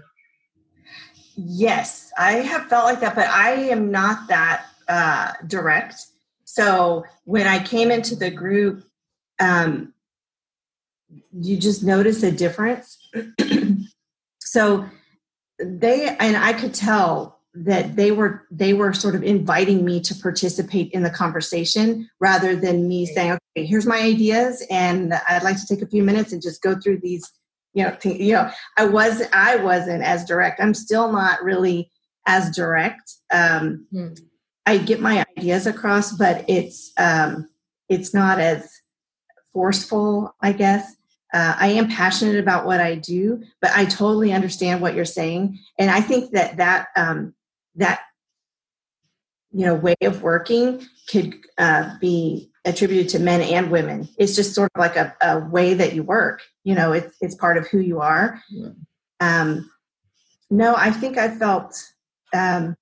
[1.36, 5.96] Yes, I have felt like that, but I am not that uh, direct.
[6.46, 8.84] So when I came into the group,
[9.40, 9.94] um,
[11.32, 12.98] you just notice a difference.
[14.40, 14.86] so
[15.60, 20.16] they and I could tell that they were they were sort of inviting me to
[20.16, 25.60] participate in the conversation rather than me saying okay here's my ideas and i'd like
[25.60, 27.32] to take a few minutes and just go through these
[27.74, 31.92] you know th- you know i was i wasn't as direct i'm still not really
[32.26, 34.14] as direct um, hmm.
[34.66, 37.48] i get my ideas across but it's um,
[37.88, 38.68] it's not as
[39.54, 40.96] forceful i guess
[41.34, 45.60] uh, I am passionate about what I do, but I totally understand what you're saying,
[45.80, 47.34] and I think that that um,
[47.76, 48.02] that
[49.52, 54.08] you know way of working could uh, be attributed to men and women.
[54.18, 56.44] It's just sort of like a, a way that you work.
[56.64, 58.42] You know, it's it's part of who you are.
[58.50, 58.70] Yeah.
[59.20, 59.72] Um,
[60.52, 61.76] no, I think I felt
[62.34, 62.76] um,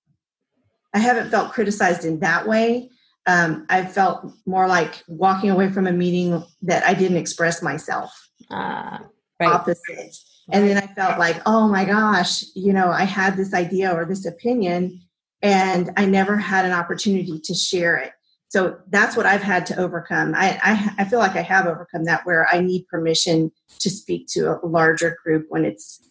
[0.93, 2.89] I haven't felt criticized in that way.
[3.27, 8.11] Um, I felt more like walking away from a meeting that I didn't express myself.
[8.51, 8.99] Uh,
[9.39, 9.49] right.
[9.49, 10.17] Opposite.
[10.51, 14.05] And then I felt like, oh my gosh, you know, I had this idea or
[14.05, 15.01] this opinion
[15.41, 18.11] and I never had an opportunity to share it.
[18.49, 20.33] So that's what I've had to overcome.
[20.35, 24.27] I, I, I feel like I have overcome that where I need permission to speak
[24.31, 26.05] to a larger group when it's,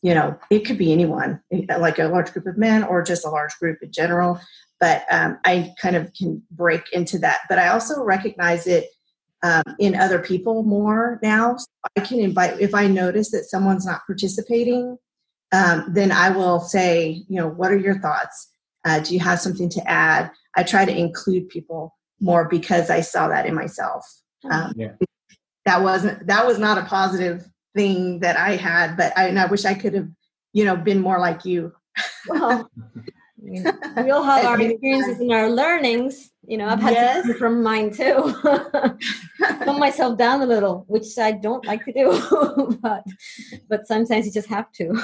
[0.00, 1.40] you know, it could be anyone,
[1.78, 4.40] like a large group of men or just a large group in general.
[4.80, 7.40] But um, I kind of can break into that.
[7.50, 8.86] But I also recognize it
[9.44, 11.56] um, in other people more now.
[11.56, 14.96] So I can invite, if I notice that someone's not participating,
[15.52, 18.50] um, then I will say, you know, what are your thoughts?
[18.86, 20.30] Uh, do you have something to add?
[20.56, 24.04] I try to include people more because I saw that in myself.
[24.50, 24.92] Um, yeah.
[25.66, 29.46] That wasn't that was not a positive thing that I had, but I, and I
[29.46, 30.08] wish I could have,
[30.52, 31.72] you know, been more like you.
[32.28, 32.70] well,
[33.44, 36.30] we all have our experiences and our learnings.
[36.46, 37.26] You know, I've had yes.
[37.26, 38.34] to from mine too.
[39.64, 43.04] Calm myself down a little, which I don't like to do, but
[43.68, 45.00] but sometimes you just have to.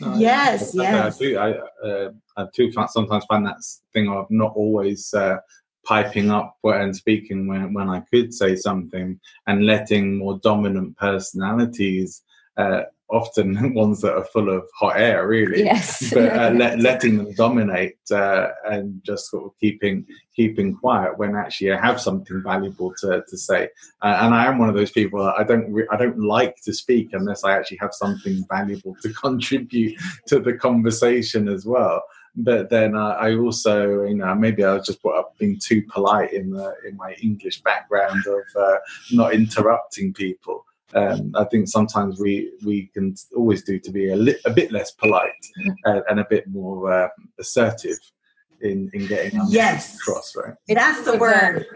[0.00, 1.16] No, yes, I, yes.
[1.16, 1.38] I, do.
[1.38, 1.50] I,
[1.86, 3.56] uh, I do sometimes find that
[3.92, 5.38] thing of not always uh,
[5.84, 12.22] piping up and speaking when when I could say something, and letting more dominant personalities
[12.56, 15.64] uh, often ones that are full of hot air, really.
[15.64, 16.10] Yes.
[16.14, 21.34] but uh, let, letting them dominate uh, and just sort of keeping keeping quiet when
[21.34, 23.68] actually I have something valuable to, to say.
[24.02, 26.56] Uh, and I am one of those people that I don't re- I don't like
[26.64, 32.02] to speak unless I actually have something valuable to contribute to the conversation as well.
[32.38, 36.34] But then I also, you know, maybe I was just brought up being too polite
[36.34, 38.76] in the in my English background of uh,
[39.10, 44.16] not interrupting people um, I think sometimes we we can always do to be a,
[44.16, 45.32] li- a bit less polite
[45.84, 47.08] uh, and a bit more uh,
[47.40, 47.98] assertive
[48.60, 50.34] in in getting yes across.
[50.36, 51.66] Right, It has the word.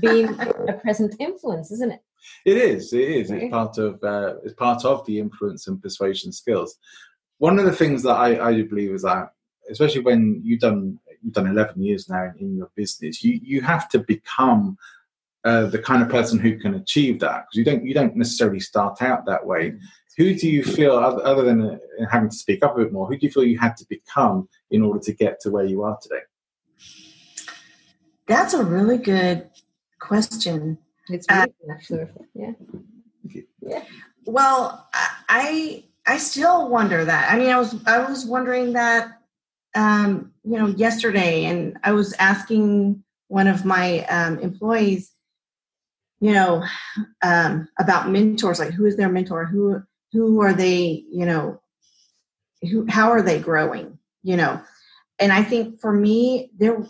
[0.00, 2.00] Being a present influence, isn't it?
[2.44, 2.92] It is.
[2.92, 3.30] It is.
[3.30, 3.44] Right.
[3.44, 6.78] It's part of uh, it's part of the influence and persuasion skills.
[7.38, 9.32] One of the things that I, I believe is that,
[9.70, 13.88] especially when you've done you've done eleven years now in your business, you you have
[13.90, 14.78] to become
[15.44, 18.60] uh, the kind of person who can achieve that because you don't you don't necessarily
[18.60, 19.74] start out that way.
[20.16, 21.78] Who do you feel other, other than uh,
[22.10, 24.48] having to speak up a bit more who do you feel you had to become
[24.70, 26.22] in order to get to where you are today?
[28.26, 29.50] That's a really good
[30.00, 30.78] question.
[31.08, 32.52] It's uh, actually yeah.
[33.60, 33.84] Yeah.
[34.24, 34.88] Well
[35.28, 37.30] i i still wonder that.
[37.30, 39.18] I mean i was i was wondering that
[39.74, 45.13] um you know yesterday and i was asking one of my um, employees
[46.20, 46.64] you know
[47.22, 49.44] um, about mentors like who is their mentor?
[49.46, 51.60] Who who are they you know
[52.62, 54.60] who how are they growing you know?
[55.18, 56.84] And i think for me there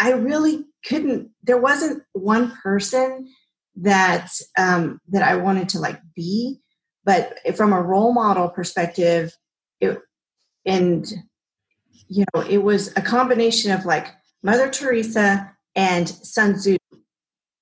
[0.00, 3.28] i really couldn't there wasn't one person
[3.76, 6.58] that um that i wanted to like be.
[7.04, 9.32] But from a role model perspective
[9.80, 9.98] it
[10.64, 11.06] and
[12.08, 14.08] you know it was a combination of like
[14.42, 16.76] mother teresa and sun tzu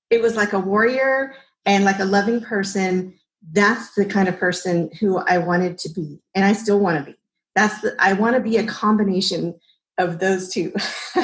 [0.09, 1.33] it was like a warrior
[1.65, 3.13] and like a loving person.
[3.51, 7.11] That's the kind of person who i wanted to be and i still want to
[7.11, 7.17] be.
[7.55, 9.59] That's the i want to be a combination
[9.97, 10.73] of those two.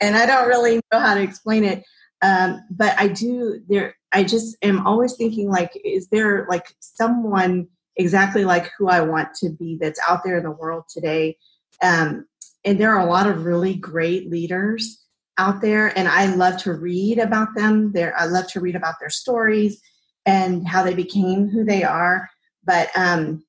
[0.00, 1.82] And i don't really know how to explain it
[2.20, 7.68] um, but i do there i just am always thinking like is there like someone
[7.96, 11.38] exactly like who i want to be that's out there in the world today?
[11.82, 12.26] Um,
[12.64, 15.03] and there are a lot of really great leaders
[15.38, 17.92] out there and I love to read about them.
[17.92, 19.80] There I love to read about their stories
[20.26, 22.30] and how they became who they are.
[22.64, 23.44] But um,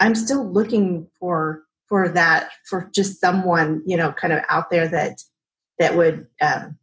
[0.00, 4.88] I'm still looking for for that for just someone you know kind of out there
[4.88, 5.20] that
[5.78, 6.78] that would um,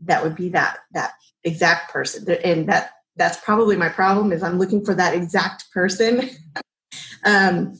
[0.00, 1.12] that would be that that
[1.42, 6.30] exact person and that that's probably my problem is i'm looking for that exact person
[7.24, 7.78] um,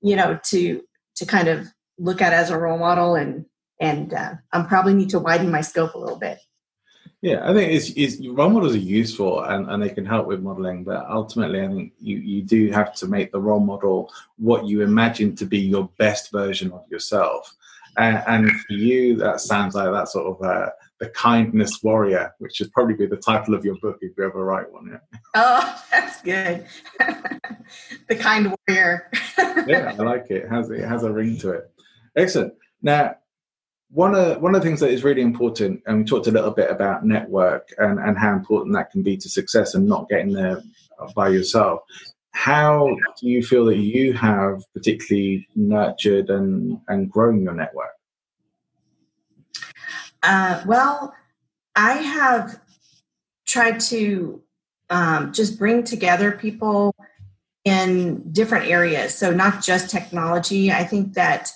[0.00, 0.82] you know to
[1.14, 1.68] to kind of
[1.98, 3.46] look at as a role model and
[3.80, 6.38] and uh, i'm probably need to widen my scope a little bit
[7.22, 10.42] yeah, I think it's, it's role models are useful and, and they can help with
[10.42, 14.66] modeling, but ultimately, I think you, you do have to make the role model what
[14.66, 17.54] you imagine to be your best version of yourself.
[17.96, 20.70] And, and for you, that sounds like that sort of uh,
[21.00, 24.44] the kindness warrior, which should probably be the title of your book if you ever
[24.44, 24.90] write one.
[24.92, 25.18] Yeah.
[25.34, 26.66] Oh, that's good.
[28.08, 29.10] the kind warrior.
[29.66, 30.44] yeah, I like it.
[30.44, 31.70] It has it has a ring to it.
[32.16, 32.54] Excellent.
[32.82, 33.16] Now,
[33.90, 36.50] one of one of the things that is really important, and we talked a little
[36.50, 40.32] bit about network and, and how important that can be to success and not getting
[40.32, 40.62] there
[41.14, 41.80] by yourself.
[42.32, 47.92] How do you feel that you have particularly nurtured and, and grown your network?
[50.22, 51.14] Uh, well,
[51.74, 52.60] I have
[53.46, 54.42] tried to
[54.90, 56.94] um, just bring together people
[57.64, 59.14] in different areas.
[59.14, 60.70] So, not just technology.
[60.70, 61.50] I think that,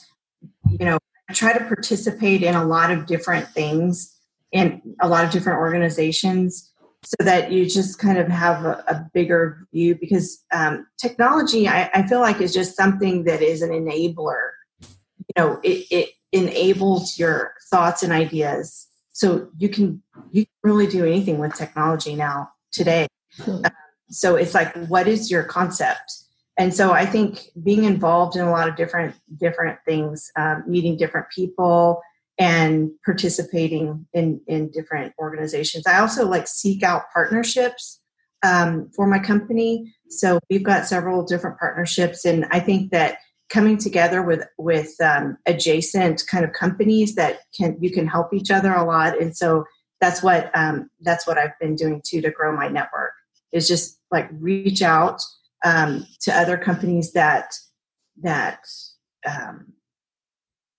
[0.68, 0.98] you know,
[1.30, 4.16] I try to participate in a lot of different things
[4.50, 6.72] in a lot of different organizations
[7.04, 11.88] so that you just kind of have a, a bigger view because um, technology I,
[11.94, 14.48] I, feel like is just something that is an enabler.
[14.80, 18.88] You know it, it enables your thoughts and ideas.
[19.12, 20.02] So you can
[20.32, 23.06] you can really do anything with technology now today.
[23.46, 23.62] Um,
[24.10, 26.12] so it's like what is your concept
[26.60, 30.96] and so i think being involved in a lot of different different things um, meeting
[30.96, 32.00] different people
[32.40, 35.86] and participating in in different organizations.
[35.86, 38.00] I also like seek out partnerships
[38.42, 39.94] um, for my company.
[40.08, 43.18] So we've got several different partnerships and i think that
[43.50, 48.50] coming together with with um, adjacent kind of companies that can you can help each
[48.50, 49.20] other a lot.
[49.20, 49.64] And so
[50.00, 53.12] that's what um, that's what i've been doing too to grow my network
[53.52, 55.20] is just like reach out
[55.64, 57.54] um, to other companies that
[58.22, 58.60] that
[59.26, 59.72] um,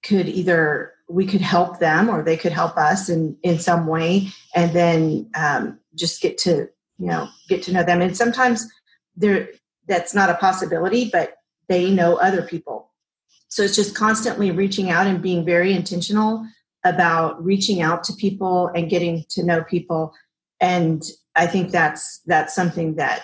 [0.04, 4.30] could either we could help them or they could help us in in some way
[4.56, 6.68] and then um, just get to
[6.98, 8.02] you know get to know them.
[8.02, 8.68] And sometimes
[9.16, 9.50] there
[9.88, 11.36] that's not a possibility but
[11.68, 12.92] they know other people.
[13.50, 16.46] So it's just constantly reaching out and being very intentional
[16.84, 20.14] about reaching out to people and getting to know people.
[20.60, 21.04] And
[21.36, 23.24] i think that's that's something that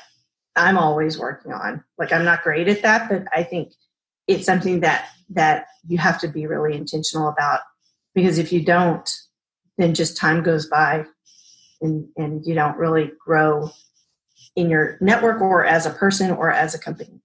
[0.57, 1.83] I'm always working on.
[1.97, 3.73] Like I'm not great at that, but I think
[4.27, 7.61] it's something that that you have to be really intentional about
[8.15, 9.09] because if you don't,
[9.77, 11.05] then just time goes by
[11.81, 13.69] and and you don't really grow
[14.55, 17.21] in your network or as a person or as a company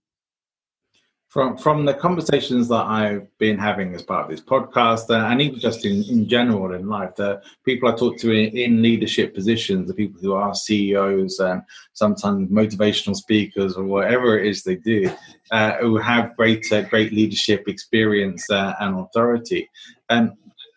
[1.32, 5.40] from from the conversations that I've been having as part of this podcast, uh, and
[5.40, 9.34] even just in, in general in life, the people I talk to in, in leadership
[9.34, 11.62] positions, the people who are CEOs and
[11.94, 15.10] sometimes motivational speakers or whatever it is they do,
[15.52, 19.70] uh, who have great uh, great leadership experience uh, and authority,
[20.10, 20.32] and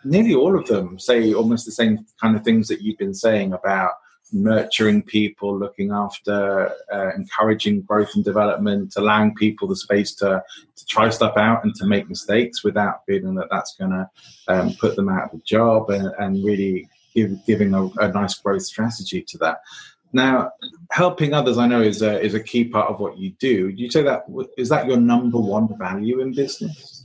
[0.06, 3.51] nearly all of them say almost the same kind of things that you've been saying
[3.51, 3.91] about
[4.36, 10.43] nurturing people, looking after, uh, encouraging growth and development, allowing people the space to,
[10.75, 14.09] to try stuff out and to make mistakes without feeling that that's going to
[14.49, 18.36] um, put them out of a job and, and really give, giving a, a, nice
[18.36, 19.61] growth strategy to that.
[20.11, 20.51] Now,
[20.91, 23.69] helping others, I know, is a, is a key part of what you do.
[23.69, 24.25] you say that
[24.57, 27.03] is that your number one value in business?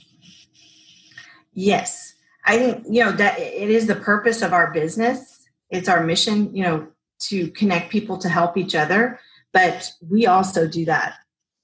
[1.52, 2.14] Yes,
[2.44, 5.48] I think you know that it is the purpose of our business.
[5.70, 6.54] It's our mission.
[6.54, 6.88] You know,
[7.28, 9.18] to connect people to help each other
[9.52, 11.14] but we also do that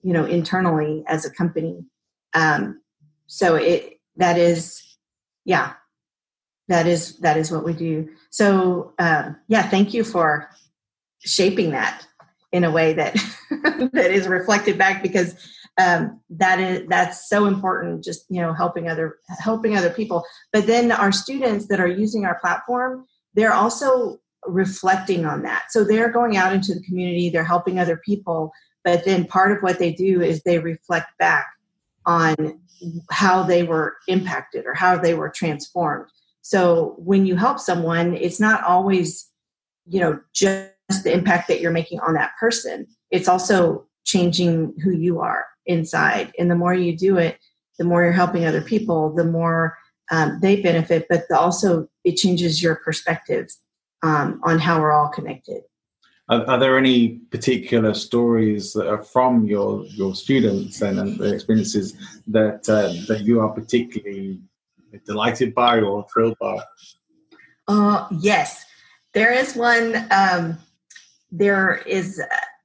[0.07, 1.85] you know internally as a company.
[2.33, 2.81] Um,
[3.27, 4.97] so it that is
[5.45, 5.73] yeah
[6.69, 8.09] that is that is what we do.
[8.31, 10.49] So um, yeah thank you for
[11.25, 12.07] shaping that
[12.53, 13.15] in a way that
[13.93, 15.35] that is reflected back because
[15.79, 20.25] um, that is that's so important just you know helping other helping other people.
[20.53, 25.65] But then our students that are using our platform they're also reflecting on that.
[25.71, 28.53] So they're going out into the community, they're helping other people,
[28.85, 31.47] but then part of what they do is they reflect back
[32.05, 32.61] on
[33.11, 36.07] how they were impacted or how they were transformed.
[36.43, 39.29] So when you help someone, it's not always,
[39.89, 40.71] you know, just
[41.03, 42.87] the impact that you're making on that person.
[43.11, 46.33] It's also changing who you are inside.
[46.39, 47.39] And the more you do it,
[47.79, 49.77] the more you're helping other people, the more
[50.13, 53.49] um, they benefit, but the, also it changes your perspective
[54.03, 55.63] um, on how we're all connected.
[56.29, 61.33] Are, are, there any particular stories that are from your your students and, and the
[61.33, 61.95] experiences
[62.27, 64.41] that uh, that you are particularly
[65.05, 66.59] delighted by or thrilled by?
[67.69, 68.65] Uh, yes,
[69.15, 70.07] there is one.
[70.11, 70.59] Um,
[71.31, 72.21] there is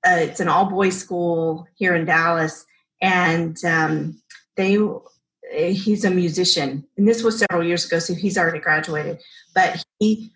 [0.06, 2.66] a, it's an all boys school here in Dallas,
[3.00, 4.22] and um,
[4.56, 4.78] they
[5.52, 9.20] he's a musician, and this was several years ago, so he's already graduated.
[9.54, 10.32] But he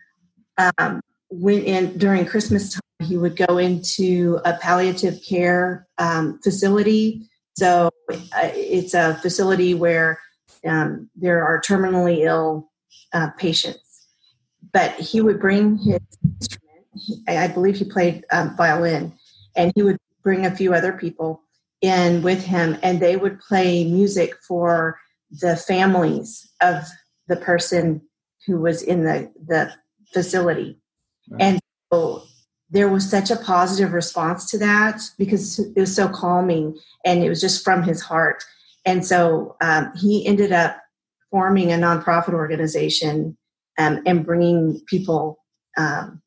[0.57, 7.27] um, went in during Christmas time he would go into a palliative care um, facility.
[7.57, 10.19] So uh, it's a facility where
[10.65, 12.71] um, there are terminally ill
[13.13, 14.07] uh, patients.
[14.71, 17.27] But he would bring his instrument.
[17.27, 19.13] I believe he played um, violin,
[19.55, 21.41] and he would bring a few other people
[21.81, 24.99] in with him, and they would play music for
[25.31, 26.83] the families of
[27.27, 28.01] the person
[28.45, 29.73] who was in the the
[30.15, 30.79] facility.
[31.29, 31.41] Right.
[31.41, 31.59] And
[31.91, 32.23] so
[32.69, 37.29] there was such a positive response to that because it was so calming and it
[37.29, 38.43] was just from his heart.
[38.85, 40.81] And so um, he ended up
[41.29, 43.37] forming a nonprofit organization
[43.77, 45.37] um, and bringing people
[45.77, 46.21] um,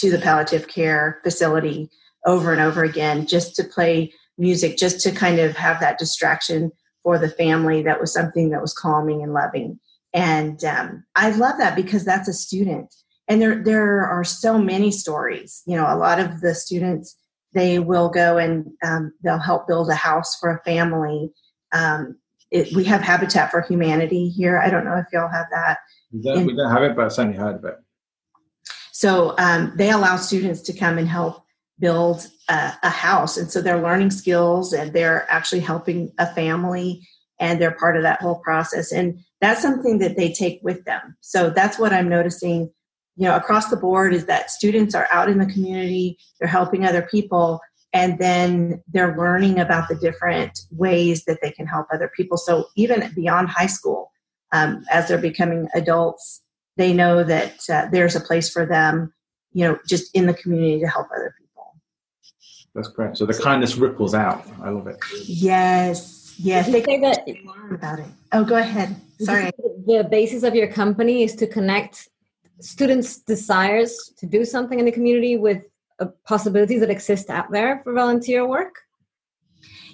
[0.00, 1.88] to the palliative care facility
[2.26, 6.72] over and over again just to play music, just to kind of have that distraction
[7.02, 9.78] for the family that was something that was calming and loving.
[10.14, 12.94] And um, I love that because that's a student.
[13.28, 15.62] And there there are so many stories.
[15.66, 17.16] You know a lot of the students
[17.54, 21.30] they will go and um, they'll help build a house for a family.
[21.72, 22.16] Um,
[22.50, 24.58] it, we have habitat for humanity here.
[24.58, 25.78] I don't know if y'all have that.
[26.12, 27.76] We don't, we don't have it but i've certainly heard of it.
[28.92, 31.44] So um, they allow students to come and help
[31.78, 33.36] build a, a house.
[33.36, 37.06] And so they're learning skills and they're actually helping a family
[37.40, 38.92] and they're part of that whole process.
[38.92, 41.16] And that's something that they take with them.
[41.20, 42.72] So that's what i'm noticing
[43.16, 46.86] you know across the board is that students are out in the community they're helping
[46.86, 47.60] other people
[47.92, 52.38] and then they're learning about the different ways that they can help other people.
[52.38, 54.10] So even beyond high school
[54.52, 56.40] um, as they're becoming adults
[56.78, 59.12] they know that uh, there's a place for them
[59.52, 61.74] you know just in the community to help other people.
[62.74, 64.46] That's great so the kindness ripples out.
[64.62, 64.96] I love it.
[65.26, 66.66] Yes yes.
[66.70, 68.06] They say that learn about it.
[68.32, 69.50] Oh go ahead sorry
[69.86, 72.08] the basis of your company is to connect
[72.60, 75.66] students' desires to do something in the community with
[75.98, 78.76] uh, possibilities that exist out there for volunteer work?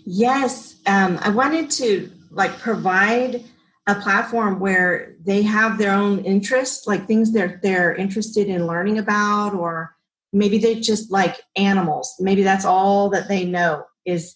[0.04, 3.44] Yes, um, I wanted to like provide
[3.86, 8.98] a platform where they have their own interests, like things they're they're interested in learning
[8.98, 9.96] about, or
[10.32, 12.14] maybe they just like animals.
[12.20, 14.34] Maybe that's all that they know is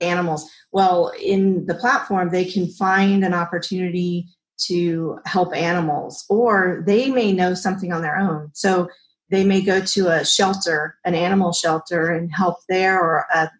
[0.00, 0.50] animals.
[0.72, 4.28] Well, in the platform, they can find an opportunity
[4.66, 8.50] to help animals, or they may know something on their own.
[8.54, 8.88] So
[9.30, 13.50] they may go to a shelter, an animal shelter, and help there, or a,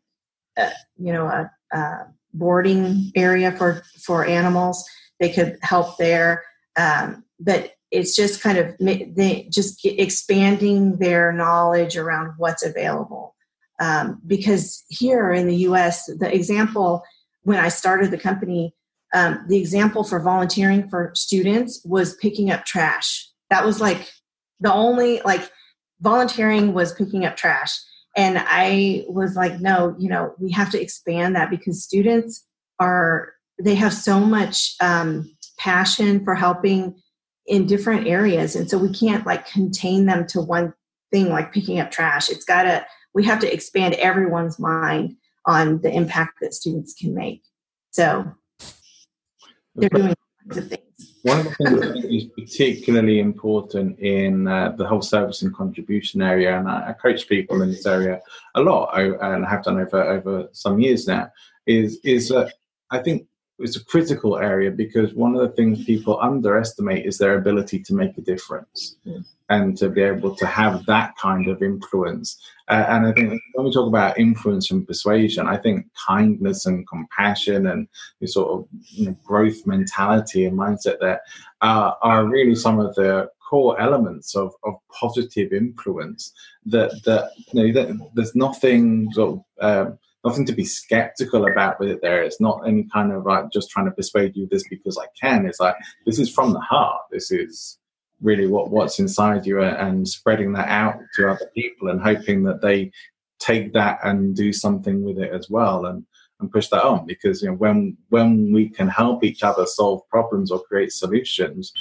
[0.56, 4.84] a you know a, a, boarding area for for animals.
[5.20, 6.44] They could help there,
[6.76, 13.34] um, but it's just kind of they just expanding their knowledge around what's available.
[13.80, 17.02] Um, because here in the U.S., the example
[17.42, 18.74] when I started the company
[19.14, 23.28] um, the example for volunteering for students was picking up trash.
[23.50, 24.10] That was like
[24.60, 25.50] the only like
[26.00, 27.78] volunteering was picking up trash.
[28.16, 32.44] And I was like, no, you know, we have to expand that because students
[32.80, 37.00] are, they have so much um, passion for helping
[37.46, 38.56] in different areas.
[38.56, 40.74] And so we can't like contain them to one
[41.10, 42.28] thing like picking up trash.
[42.28, 42.84] It's got to,
[43.18, 47.42] we have to expand everyone's mind on the impact that students can make.
[47.90, 48.30] So
[49.74, 50.14] they're doing
[50.44, 50.84] kinds of things.
[51.22, 55.52] One of the things I think is particularly important in uh, the whole service and
[55.52, 58.20] contribution area, and I, I, coach people in this area
[58.54, 61.28] a lot, and I have done over over some years now,
[61.66, 62.54] is is that
[62.92, 63.26] I think
[63.58, 67.94] it's a critical area because one of the things people underestimate is their ability to
[67.94, 69.24] make a difference mm.
[69.48, 72.38] and to be able to have that kind of influence.
[72.68, 76.86] Uh, and I think when we talk about influence and persuasion, I think kindness and
[76.86, 77.88] compassion and
[78.26, 81.20] sort of you know, growth mentality and mindset there
[81.62, 86.32] uh, are really some of the core elements of, of positive influence
[86.66, 91.80] that that you know that there's nothing sort of um, nothing to be skeptical about
[91.80, 92.22] with it there.
[92.22, 95.46] It's not any kind of like just trying to persuade you this because I can.
[95.46, 97.02] It's like this is from the heart.
[97.10, 97.77] This is
[98.20, 102.60] really what what's inside you and spreading that out to other people and hoping that
[102.60, 102.90] they
[103.38, 106.04] take that and do something with it as well and
[106.40, 110.00] and push that on because you know when when we can help each other solve
[110.08, 111.72] problems or create solutions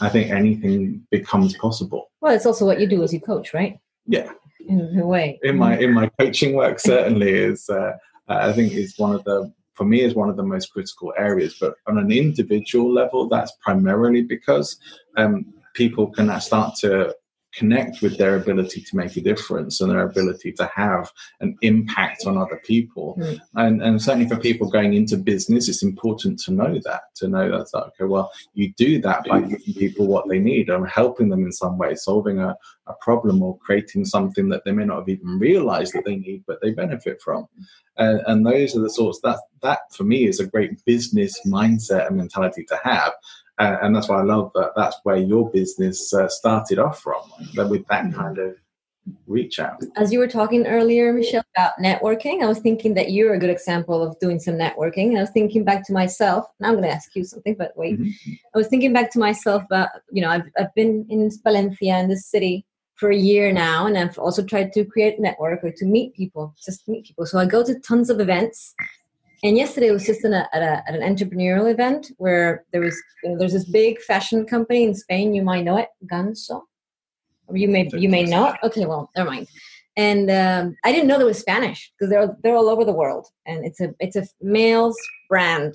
[0.00, 2.10] I think anything becomes possible.
[2.20, 3.78] Well, it's also what you do as you coach, right?
[4.06, 4.30] Yeah.
[4.66, 5.38] In a way.
[5.42, 7.68] In my in my coaching work, certainly is.
[7.68, 7.92] Uh,
[8.28, 11.56] I think is one of the for me is one of the most critical areas.
[11.60, 14.78] But on an individual level, that's primarily because
[15.16, 17.14] um, people can start to
[17.56, 21.10] connect with their ability to make a difference and their ability to have
[21.40, 23.16] an impact on other people.
[23.18, 23.40] Mm.
[23.54, 27.48] And, and certainly for people going into business, it's important to know that, to know
[27.50, 31.44] that, okay, well, you do that by giving people what they need or helping them
[31.44, 32.56] in some way, solving a,
[32.86, 36.42] a problem or creating something that they may not have even realized that they need,
[36.46, 37.46] but they benefit from.
[37.96, 42.08] And, and those are the sorts that, that for me is a great business mindset
[42.08, 43.12] and mentality to have
[43.58, 44.72] uh, and that's why I love that.
[44.76, 47.22] That's where your business uh, started off from,
[47.54, 48.20] that with that mm-hmm.
[48.20, 48.56] kind of
[49.26, 49.82] reach out.
[49.96, 53.50] As you were talking earlier, Michelle, about networking, I was thinking that you're a good
[53.50, 55.08] example of doing some networking.
[55.08, 56.46] And I was thinking back to myself.
[56.58, 58.00] Now I'm going to ask you something, but wait.
[58.00, 58.32] Mm-hmm.
[58.54, 62.08] I was thinking back to myself about, you know, I've, I've been in Valencia in
[62.08, 65.84] this city for a year now, and I've also tried to create network or to
[65.84, 67.26] meet people, just meet people.
[67.26, 68.74] So I go to tons of events
[69.42, 73.30] and yesterday was just a, at, a, at, an entrepreneurial event where there was you
[73.30, 75.34] know, there's this big fashion company in Spain.
[75.34, 76.62] You might know it, Ganso.
[77.52, 78.56] You may you may know it.
[78.62, 79.48] Okay, well, never mind.
[79.96, 83.26] And um, I didn't know there was Spanish because they're they're all over the world,
[83.46, 84.96] and it's a it's a male's
[85.28, 85.74] brand,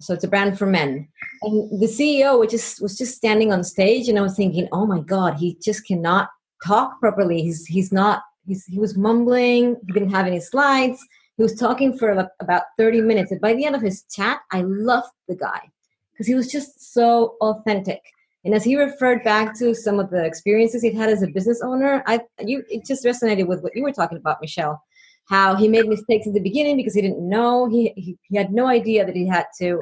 [0.00, 1.08] so it's a brand for men.
[1.42, 4.84] And the CEO was just was just standing on stage, and I was thinking, oh
[4.86, 6.28] my god, he just cannot
[6.66, 7.40] talk properly.
[7.40, 9.76] He's he's not he's he was mumbling.
[9.86, 11.00] He didn't have any slides
[11.40, 13.32] he was talking for about 30 minutes.
[13.32, 15.70] And by the end of his chat, I loved the guy
[16.12, 18.02] because he was just so authentic.
[18.44, 21.62] And as he referred back to some of the experiences he'd had as a business
[21.62, 24.82] owner, I you it just resonated with what you were talking about, Michelle.
[25.30, 27.66] How he made mistakes in the beginning because he didn't know.
[27.70, 29.80] He, he, he had no idea that he had to.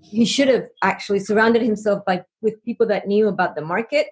[0.00, 4.06] He should have actually surrounded himself by with people that knew about the market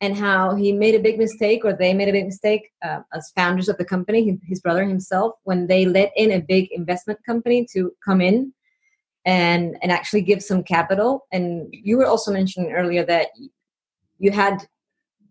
[0.00, 3.32] and how he made a big mistake or they made a big mistake uh, as
[3.34, 7.66] founders of the company his brother himself when they let in a big investment company
[7.72, 8.52] to come in
[9.26, 11.26] and and actually give some capital.
[11.32, 13.28] And you were also mentioning earlier that
[14.18, 14.66] you had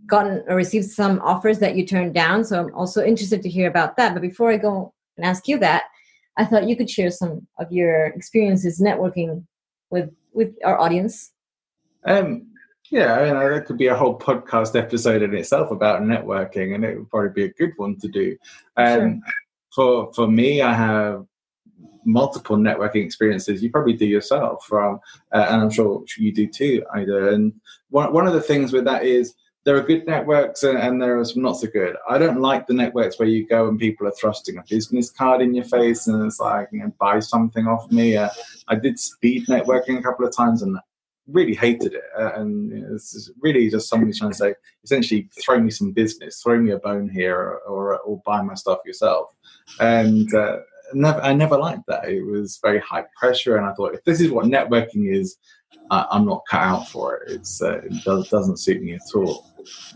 [0.05, 3.67] gotten or received some offers that you turned down so i'm also interested to hear
[3.67, 4.13] about that.
[4.13, 5.83] But before i go and ask you that
[6.37, 9.45] i thought you could share some of your experiences networking
[9.89, 11.31] with with our audience.
[12.05, 12.54] Um
[12.91, 16.83] yeah, I mean, that could be a whole podcast episode in itself about networking, and
[16.83, 18.37] it would probably be a good one to do.
[18.77, 19.21] Um, sure.
[19.73, 21.25] For for me, I have
[22.05, 23.63] multiple networking experiences.
[23.63, 24.99] You probably do yourself, from,
[25.33, 27.33] uh, and I'm sure you do too, Ida.
[27.33, 27.53] And
[27.89, 29.33] one one of the things with that is
[29.65, 31.95] there are good networks and, and, there are some not so good.
[32.07, 35.41] I don't like the networks where you go and people are thrusting a business card
[35.41, 38.15] in your face and it's like, you know, buy something off me.
[38.15, 38.29] Uh,
[38.67, 40.77] I did speed networking a couple of times and
[41.27, 42.03] really hated it.
[42.17, 44.53] Uh, and it's really just somebody trying to say,
[44.83, 48.53] essentially, throw me some business, throw me a bone here, or, or, or buy my
[48.53, 49.35] stuff yourself.
[49.79, 50.57] And uh,
[50.93, 52.09] never, I never liked that.
[52.09, 53.57] It was very high pressure.
[53.57, 55.37] And I thought, if this is what networking is,
[55.91, 57.31] uh, I'm not cut out for it.
[57.31, 59.51] It's, uh, it does, doesn't suit me at all.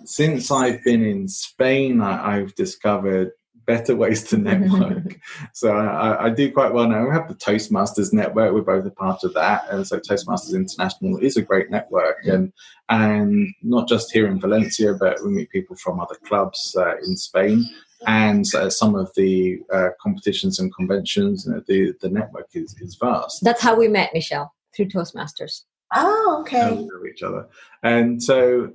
[0.06, 3.32] Since I've been in Spain, I, I've discovered
[3.70, 5.20] better ways to network.
[5.54, 7.06] so I, I, do quite well now.
[7.06, 8.52] We have the Toastmasters network.
[8.52, 12.52] We're both a part of that, and so Toastmasters International is a great network, and
[12.90, 17.16] and not just here in Valencia, but we meet people from other clubs uh, in
[17.16, 17.64] Spain.
[18.08, 22.76] And uh, some of the uh, competitions and conventions, you know, the the network is,
[22.82, 23.44] is vast.
[23.44, 25.66] That's how we met, Michelle, through Toastmasters.
[25.94, 26.88] Oh, okay.
[27.12, 27.48] each other,
[27.84, 28.72] and so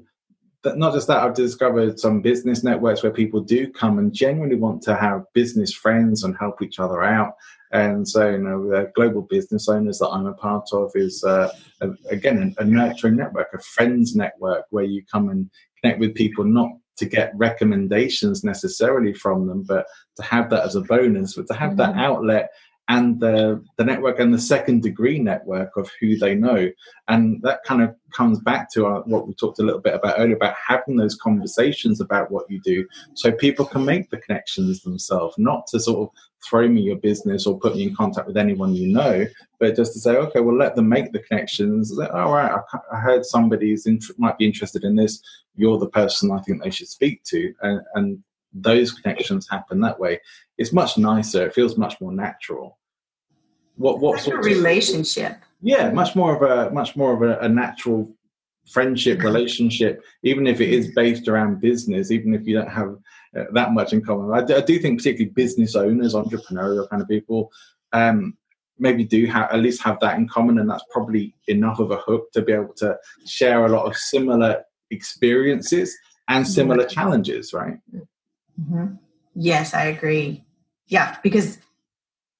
[0.65, 4.83] not just that, I've discovered some business networks where people do come and genuinely want
[4.83, 7.35] to have business friends and help each other out.
[7.73, 11.51] And so, you know, the global business owners that I'm a part of is, uh,
[11.81, 15.51] a, again, a, a nurturing network, a friends network where you come and
[15.81, 19.87] connect with people not to get recommendations necessarily from them, but
[20.17, 21.93] to have that as a bonus, but to have mm-hmm.
[21.93, 22.51] that outlet
[22.89, 26.71] and the the network and the second degree network of who they know.
[27.09, 30.15] And that kind of comes back to our, what we talked a little bit about
[30.19, 34.83] earlier about having those conversations about what you do so people can make the connections
[34.83, 36.15] themselves not to sort of
[36.49, 39.27] throw me your business or put me in contact with anyone you know
[39.59, 41.99] but just to say okay well let them make the connections.
[41.99, 42.61] All right?
[42.93, 45.21] I, heard somebody's int- might be interested in this.
[45.57, 48.23] You're the person i think they should speak to and, and
[48.55, 50.21] those connections happen that way
[50.59, 51.47] it's much nicer.
[51.47, 52.79] It feels much more natural.
[53.77, 55.39] What what like sort of relationship?
[55.61, 58.15] Yeah, much more of a much more of a, a natural
[58.71, 62.97] friendship relationship, even if it is based around business, even if you don't have
[63.37, 64.33] uh, that much in common.
[64.33, 67.51] I do, I do, think particularly business owners, entrepreneurial kind of people,
[67.93, 68.39] um,
[68.79, 71.97] maybe do have at least have that in common, and that's probably enough of a
[71.97, 72.97] hook to be able to
[73.27, 75.95] share a lot of similar experiences
[76.29, 77.77] and similar challenges, right?
[78.61, 78.95] Mm-hmm.
[79.35, 80.45] Yes, I agree.
[80.87, 81.59] Yeah, because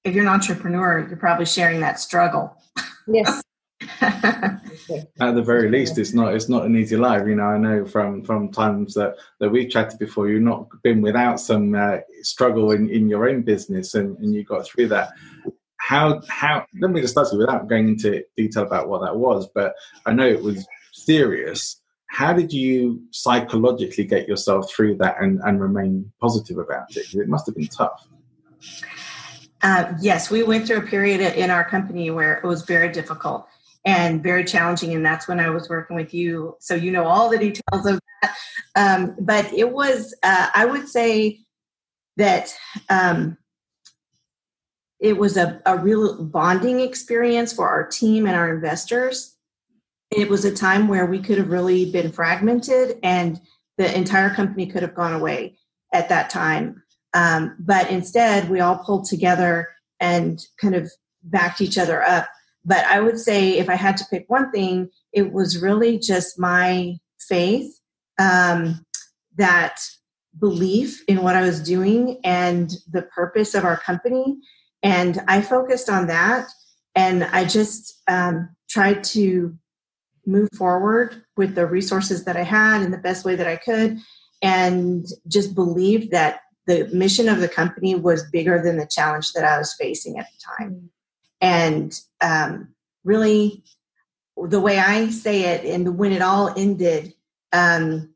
[0.03, 2.55] if you're an entrepreneur, you're probably sharing that struggle.
[3.07, 3.41] Yes.
[4.01, 4.61] At
[5.19, 7.27] the very least, it's not it's not an easy life.
[7.27, 11.01] You know, I know from from times that that we've chatted before, you've not been
[11.01, 15.09] without some uh, struggle in in your own business, and and you got through that.
[15.77, 19.75] How how let me just start without going into detail about what that was, but
[20.05, 21.81] I know it was serious.
[22.15, 27.13] How did you psychologically get yourself through that and, and remain positive about it?
[27.13, 28.07] It must have been tough.
[29.61, 33.45] Uh, yes, we went through a period in our company where it was very difficult
[33.83, 36.55] and very challenging, and that's when I was working with you.
[36.61, 38.35] So you know all the details of that.
[38.77, 41.41] Um, but it was, uh, I would say
[42.15, 42.55] that
[42.87, 43.37] um,
[45.01, 49.34] it was a, a real bonding experience for our team and our investors.
[50.15, 53.39] It was a time where we could have really been fragmented, and
[53.77, 55.57] the entire company could have gone away
[55.93, 56.81] at that time.
[57.13, 60.89] Um, but instead, we all pulled together and kind of
[61.23, 62.29] backed each other up.
[62.63, 66.39] But I would say if I had to pick one thing, it was really just
[66.39, 67.77] my faith,
[68.17, 68.85] um,
[69.37, 69.81] that
[70.39, 74.37] belief in what I was doing and the purpose of our company.
[74.81, 76.47] And I focused on that.
[76.95, 79.57] And I just um, tried to
[80.25, 83.99] move forward with the resources that I had in the best way that I could
[84.41, 89.43] and just believed that the mission of the company was bigger than the challenge that
[89.43, 90.71] I was facing at the time.
[90.71, 90.89] Mm.
[91.41, 92.69] And um,
[93.03, 93.63] really,
[94.35, 97.13] the way I say it, and when it all ended,
[97.53, 98.13] um,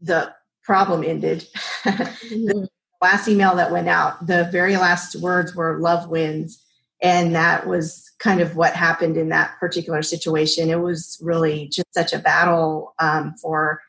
[0.00, 0.34] the
[0.64, 1.46] problem ended.
[1.84, 2.46] mm-hmm.
[2.46, 2.68] the
[3.02, 6.64] last email that went out, the very last words were love wins.
[7.02, 10.70] And that was kind of what happened in that particular situation.
[10.70, 13.80] It was really just such a battle um, for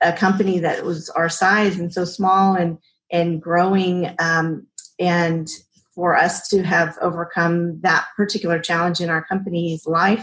[0.00, 2.78] a company that was our size and so small and
[3.10, 4.66] and growing um,
[5.00, 5.48] and
[5.94, 10.22] for us to have overcome that particular challenge in our company's life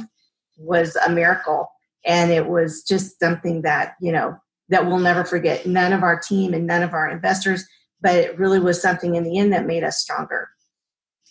[0.57, 1.68] was a miracle.
[2.05, 4.38] And it was just something that you know
[4.70, 5.66] that we'll never forget.
[5.66, 7.66] None of our team and none of our investors
[8.01, 10.49] but it really was something in the end that made us stronger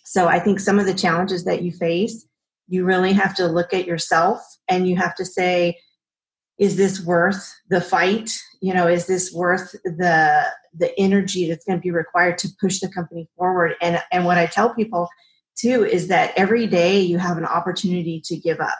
[0.05, 2.25] so i think some of the challenges that you face
[2.67, 5.77] you really have to look at yourself and you have to say
[6.57, 8.31] is this worth the fight?
[8.61, 10.45] You know is this worth the
[10.77, 13.75] the energy that's going to be required to push the company forward?
[13.81, 15.09] And and what i tell people
[15.55, 18.77] too is that every day you have an opportunity to give up.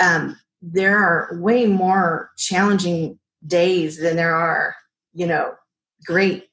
[0.00, 4.74] Um, there are way more challenging days than there are
[5.12, 5.54] you know
[6.04, 6.48] great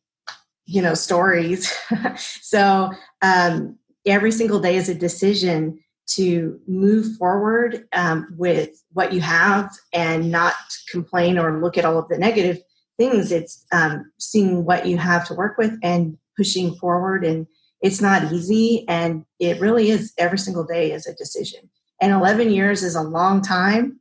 [0.65, 1.73] you know stories.
[2.17, 2.91] So
[3.21, 9.71] um, every single day is a decision to move forward um, with what you have
[9.93, 10.55] and not
[10.89, 12.59] complain or look at all of the negative
[12.97, 13.31] things.
[13.31, 17.23] It's um, seeing what you have to work with and pushing forward.
[17.23, 17.47] And
[17.81, 18.85] it's not easy.
[18.87, 21.69] And it really is every single day is a decision.
[22.01, 23.99] And 11 years is a long time.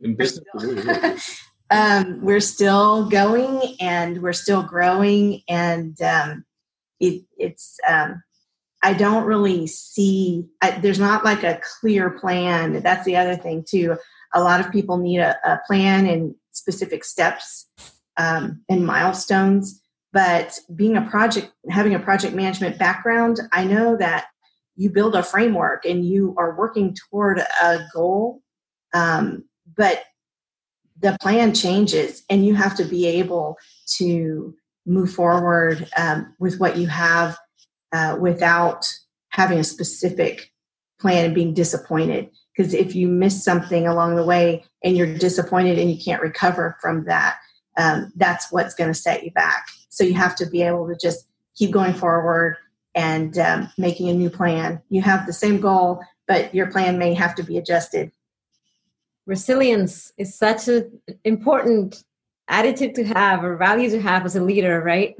[0.00, 1.16] We're still,
[1.70, 5.42] um, we're still going and we're still growing.
[5.48, 6.44] And um,
[7.00, 8.22] it, it's, um,
[8.84, 12.82] I don't really see, I, there's not like a clear plan.
[12.82, 13.96] That's the other thing, too.
[14.34, 17.66] A lot of people need a, a plan and specific steps
[18.18, 19.80] um, and milestones.
[20.12, 24.26] But being a project, having a project management background, I know that
[24.76, 28.42] you build a framework and you are working toward a goal.
[28.92, 29.44] Um,
[29.76, 30.02] but
[31.00, 33.56] the plan changes and you have to be able
[33.96, 34.54] to
[34.86, 37.38] move forward um, with what you have
[37.94, 38.92] uh, without
[39.28, 40.52] having a specific
[41.00, 42.28] plan and being disappointed.
[42.56, 46.76] Because if you miss something along the way and you're disappointed and you can't recover
[46.80, 47.36] from that,
[47.78, 49.66] um, that's what's going to set you back.
[49.90, 52.56] So you have to be able to just keep going forward
[52.96, 54.82] and um, making a new plan.
[54.88, 58.10] You have the same goal, but your plan may have to be adjusted.
[59.26, 62.02] Resilience is such an important
[62.48, 65.14] attitude to have or value to have as a leader, right?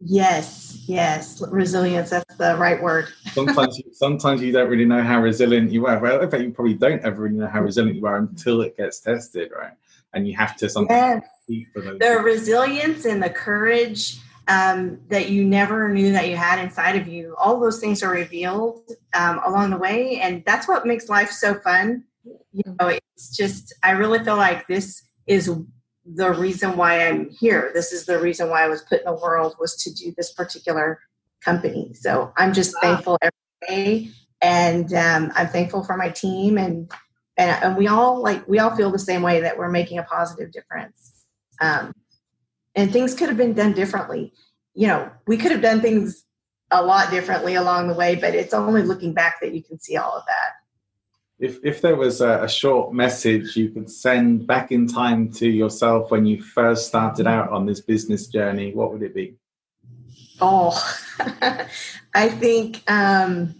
[0.00, 2.10] Yes, yes, resilience.
[2.10, 3.08] That's the right word.
[3.32, 5.98] sometimes, you, sometimes you don't really know how resilient you are.
[5.98, 8.76] Well, in fact, you probably don't ever really know how resilient you are until it
[8.76, 9.74] gets tested, right?
[10.12, 11.66] And you have to sometimes yes.
[11.74, 14.18] the resilience and the courage
[14.48, 17.36] um, that you never knew that you had inside of you.
[17.38, 21.54] All those things are revealed um, along the way, and that's what makes life so
[21.54, 22.04] fun.
[22.52, 25.48] You know, it's just I really feel like this is
[26.04, 27.70] the reason why I'm here.
[27.74, 30.32] This is the reason why I was put in the world was to do this
[30.32, 31.00] particular
[31.44, 31.92] company.
[31.94, 32.80] So I'm just wow.
[32.94, 33.32] thankful every
[33.68, 34.10] day
[34.42, 36.90] and um, I'm thankful for my team and,
[37.36, 40.02] and and we all like we all feel the same way that we're making a
[40.02, 41.24] positive difference.
[41.60, 41.94] Um,
[42.74, 44.32] and things could have been done differently.
[44.74, 46.24] You know, we could have done things
[46.70, 49.96] a lot differently along the way, but it's only looking back that you can see
[49.96, 50.52] all of that.
[51.40, 55.48] If if there was a, a short message you could send back in time to
[55.48, 59.36] yourself when you first started out on this business journey, what would it be?
[60.42, 60.70] Oh,
[62.14, 63.54] I think um,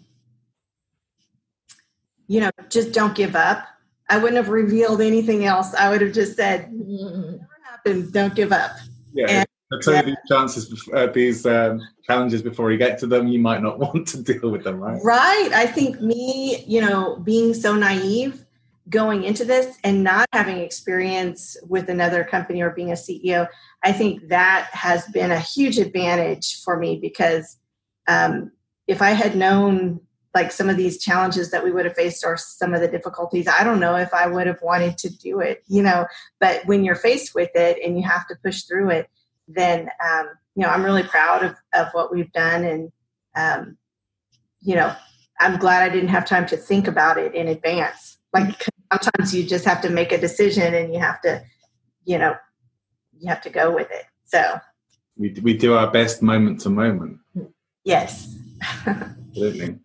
[2.27, 3.67] you know, just don't give up.
[4.11, 5.75] I wouldn't have revealed anything else.
[5.75, 8.73] I would have just said, "Whatever happens, don't give up."
[9.15, 9.27] Yeah.
[9.29, 13.29] And- I'll tell you these chances, uh, these um, challenges before you get to them,
[13.29, 15.01] you might not want to deal with them, right?
[15.03, 15.51] Right.
[15.53, 18.45] I think me, you know, being so naive
[18.89, 23.47] going into this and not having experience with another company or being a CEO,
[23.85, 27.57] I think that has been a huge advantage for me because
[28.09, 28.51] um,
[28.89, 30.01] if I had known
[30.35, 33.47] like some of these challenges that we would have faced or some of the difficulties,
[33.49, 36.07] I don't know if I would have wanted to do it, you know.
[36.41, 39.11] But when you're faced with it and you have to push through it,
[39.55, 42.93] then um, you know I'm really proud of, of what we've done and
[43.37, 43.77] um,
[44.61, 44.95] you know
[45.41, 48.19] I'm glad I didn't have time to think about it in advance.
[48.33, 51.43] Like sometimes you just have to make a decision and you have to,
[52.05, 52.37] you know,
[53.19, 54.05] you have to go with it.
[54.27, 54.61] So
[55.17, 57.19] We, we do our best moment to moment.
[57.85, 58.37] yes.
[58.87, 59.79] Absolutely.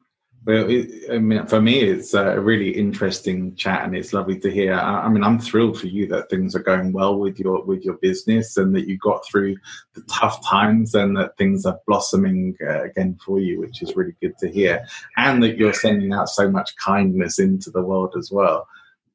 [0.46, 4.52] Well, it, I mean, for me, it's a really interesting chat, and it's lovely to
[4.52, 4.76] hear.
[4.76, 7.84] I, I, mean, I'm thrilled for you that things are going well with your with
[7.84, 9.58] your business, and that you got through
[9.96, 14.16] the tough times, and that things are blossoming uh, again for you, which is really
[14.22, 14.86] good to hear.
[15.18, 18.68] And that you're sending out so much kindness into the world as well.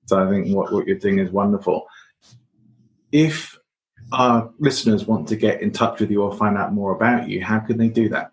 [0.07, 1.87] So I think what what you're doing is wonderful.
[3.13, 3.57] If
[4.11, 7.45] our listeners want to get in touch with you or find out more about you,
[7.45, 8.33] how can they do that?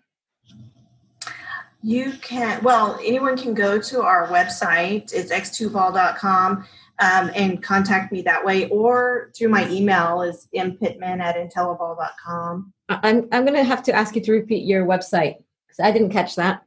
[1.82, 5.12] You can, well, anyone can go to our website.
[5.12, 6.64] It's x2vol.com
[6.98, 12.72] um, and contact me that way or through my email is mpittman at intellivol.com.
[12.88, 16.10] I'm, I'm going to have to ask you to repeat your website because I didn't
[16.10, 16.62] catch that.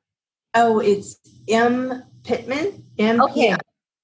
[0.53, 3.55] Oh, it's M Pittman, M Okay.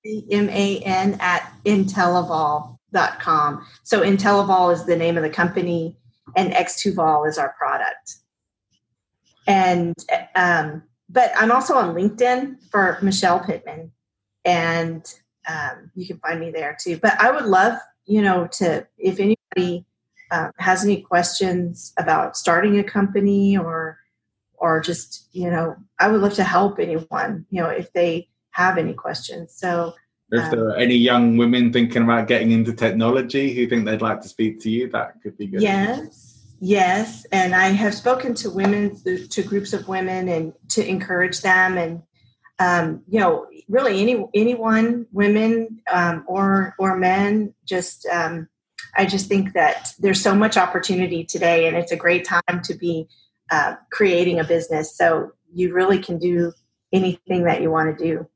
[0.05, 3.65] M A N at intellivol.com.
[3.83, 5.97] So Intellivol is the name of the company
[6.35, 8.15] and X2Vol is our product.
[9.45, 9.93] And
[10.35, 13.91] um, but I'm also on LinkedIn for Michelle Pittman,
[14.43, 15.05] and
[15.47, 16.97] um, you can find me there too.
[16.97, 19.85] But I would love, you know, to if anybody
[20.31, 23.99] um, has any questions about starting a company or
[24.59, 28.77] or just you know, I would love to help anyone, you know, if they have
[28.77, 29.53] any questions.
[29.55, 29.93] So
[30.31, 34.01] If Um, there are any young women thinking about getting into technology who think they'd
[34.01, 35.61] like to speak to you, that could be good.
[35.61, 36.26] Yes,
[36.59, 38.95] yes, and I have spoken to women,
[39.29, 42.03] to groups of women, and to encourage them, and
[42.59, 48.47] um, you know, really any anyone, women um, or or men, just um,
[48.95, 52.73] I just think that there's so much opportunity today, and it's a great time to
[52.73, 53.07] be
[53.51, 54.95] uh, creating a business.
[54.97, 56.53] So you really can do
[56.91, 58.27] anything that you want to do.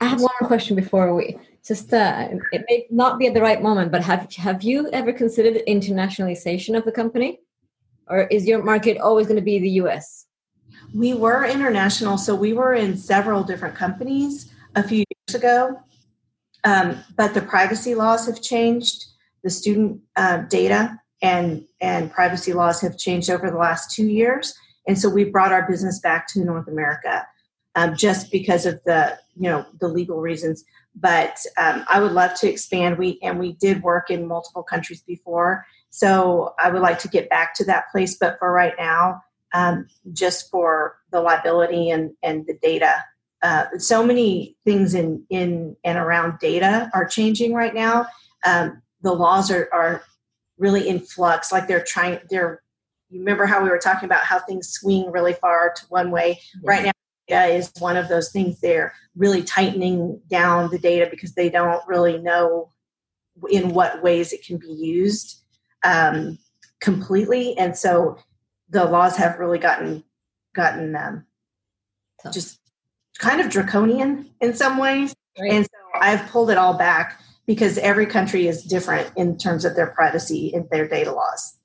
[0.00, 1.36] I have one more question before we
[1.66, 5.12] just uh, it may not be at the right moment, but have have you ever
[5.12, 7.40] considered internationalization of the company,
[8.08, 10.26] or is your market always going to be the U.S.?
[10.94, 15.80] We were international, so we were in several different companies a few years ago.
[16.64, 19.06] Um, but the privacy laws have changed.
[19.42, 24.54] The student uh, data and and privacy laws have changed over the last two years,
[24.86, 27.26] and so we brought our business back to North America,
[27.74, 30.64] um, just because of the you know the legal reasons.
[30.94, 32.98] But um, I would love to expand.
[32.98, 37.30] We and we did work in multiple countries before, so I would like to get
[37.30, 38.16] back to that place.
[38.16, 39.22] But for right now,
[39.52, 43.04] um, just for the liability and, and the data.
[43.42, 48.06] Uh, so many things in, in and around data are changing right now.
[48.44, 50.02] Um, the laws are, are
[50.58, 52.62] really in flux, like they're trying, they're,
[53.08, 56.38] you remember how we were talking about how things swing really far to one way?
[56.62, 56.92] Right now,
[57.32, 62.18] is one of those things they're really tightening down the data because they don't really
[62.18, 62.70] know
[63.50, 65.42] in what ways it can be used
[65.84, 66.38] um,
[66.80, 67.56] completely.
[67.56, 68.18] And so
[68.68, 70.04] the laws have really gotten
[70.54, 71.24] gotten um,
[72.32, 72.58] just
[73.18, 75.52] kind of draconian in some ways Right.
[75.52, 79.76] and so i've pulled it all back because every country is different in terms of
[79.76, 81.56] their privacy and their data laws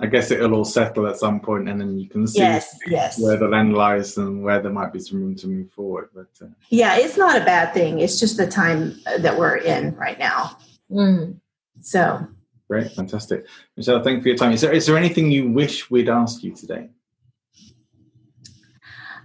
[0.00, 3.20] I guess it'll all settle at some point, and then you can see yes yes
[3.20, 6.10] where the land lies and where there might be some room to move forward.
[6.14, 9.94] But uh, yeah it's not a bad thing it's just the time that we're in
[9.96, 10.56] right now
[10.90, 11.38] Mm.
[11.82, 12.26] so
[12.68, 13.44] great, fantastic,
[13.76, 14.02] Michelle.
[14.02, 14.52] Thank you for your time.
[14.52, 16.88] Is there is there anything you wish we'd asked you today?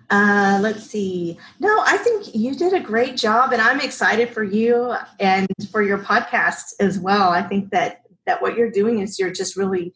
[0.10, 1.38] Uh, let's see.
[1.60, 5.82] No, I think you did a great job, and I'm excited for you and for
[5.82, 7.30] your podcast as well.
[7.30, 9.94] I think that that what you're doing is you're just really,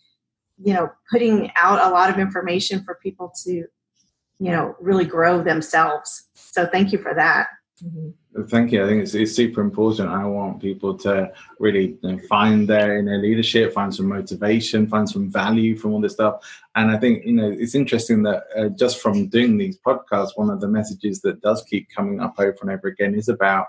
[0.63, 5.43] you know, putting out a lot of information for people to, you know, really grow
[5.43, 6.25] themselves.
[6.33, 7.47] So thank you for that.
[7.83, 8.43] Mm-hmm.
[8.49, 8.83] Thank you.
[8.83, 10.09] I think it's, it's super important.
[10.09, 15.09] I want people to really you know, find their inner leadership, find some motivation, find
[15.09, 16.41] some value from all this stuff.
[16.75, 20.49] And I think you know it's interesting that uh, just from doing these podcasts, one
[20.49, 23.67] of the messages that does keep coming up over and over again is about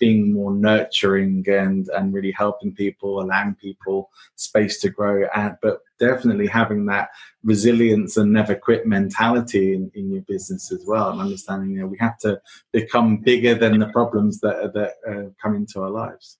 [0.00, 5.28] being more nurturing and and really helping people, allowing people space to grow.
[5.34, 7.10] And but definitely having that
[7.44, 11.86] resilience and never quit mentality in, in your business as well, and understanding you know
[11.86, 12.40] we have to
[12.72, 16.38] become bigger than the problems that that uh, come into our lives.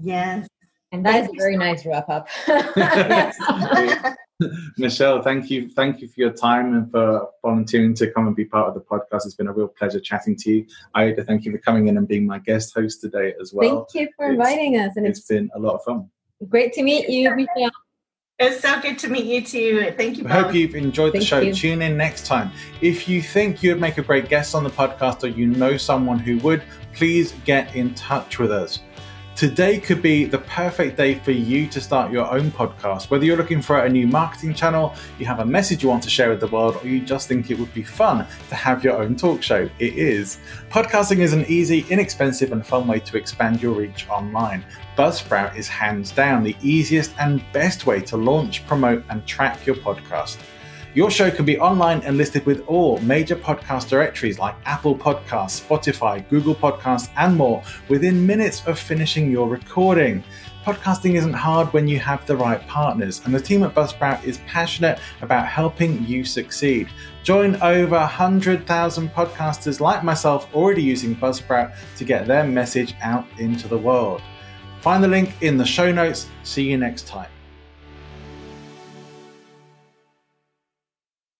[0.00, 0.46] Yes.
[0.92, 2.28] And that is a very nice wrap up.
[4.78, 5.68] Michelle, thank you.
[5.70, 8.80] Thank you for your time and for volunteering to come and be part of the
[8.80, 9.24] podcast.
[9.24, 10.66] It's been a real pleasure chatting to you.
[10.94, 13.86] Aida, thank you for coming in and being my guest host today as well.
[13.92, 14.96] Thank you for inviting it's, us.
[14.96, 16.10] And it's, it's been a lot of fun.
[16.48, 17.70] Great to meet you, Michelle.
[18.38, 19.94] It's so good to meet you too.
[19.96, 20.26] Thank you.
[20.28, 21.40] I hope you've enjoyed Thank the show.
[21.40, 21.54] You.
[21.54, 22.50] Tune in next time.
[22.82, 25.78] If you think you would make a great guest on the podcast or you know
[25.78, 26.62] someone who would,
[26.92, 28.80] please get in touch with us.
[29.36, 33.10] Today could be the perfect day for you to start your own podcast.
[33.10, 36.08] Whether you're looking for a new marketing channel, you have a message you want to
[36.08, 38.96] share with the world, or you just think it would be fun to have your
[38.96, 40.38] own talk show, it is.
[40.70, 44.64] Podcasting is an easy, inexpensive, and fun way to expand your reach online.
[44.96, 49.76] Buzzsprout is hands down the easiest and best way to launch, promote, and track your
[49.76, 50.38] podcast.
[50.96, 55.62] Your show can be online and listed with all major podcast directories like Apple Podcasts,
[55.62, 60.24] Spotify, Google Podcasts, and more within minutes of finishing your recording.
[60.64, 64.38] Podcasting isn't hard when you have the right partners, and the team at Buzzsprout is
[64.46, 66.88] passionate about helping you succeed.
[67.22, 73.68] Join over 100,000 podcasters like myself already using Buzzsprout to get their message out into
[73.68, 74.22] the world.
[74.80, 76.30] Find the link in the show notes.
[76.42, 77.28] See you next time.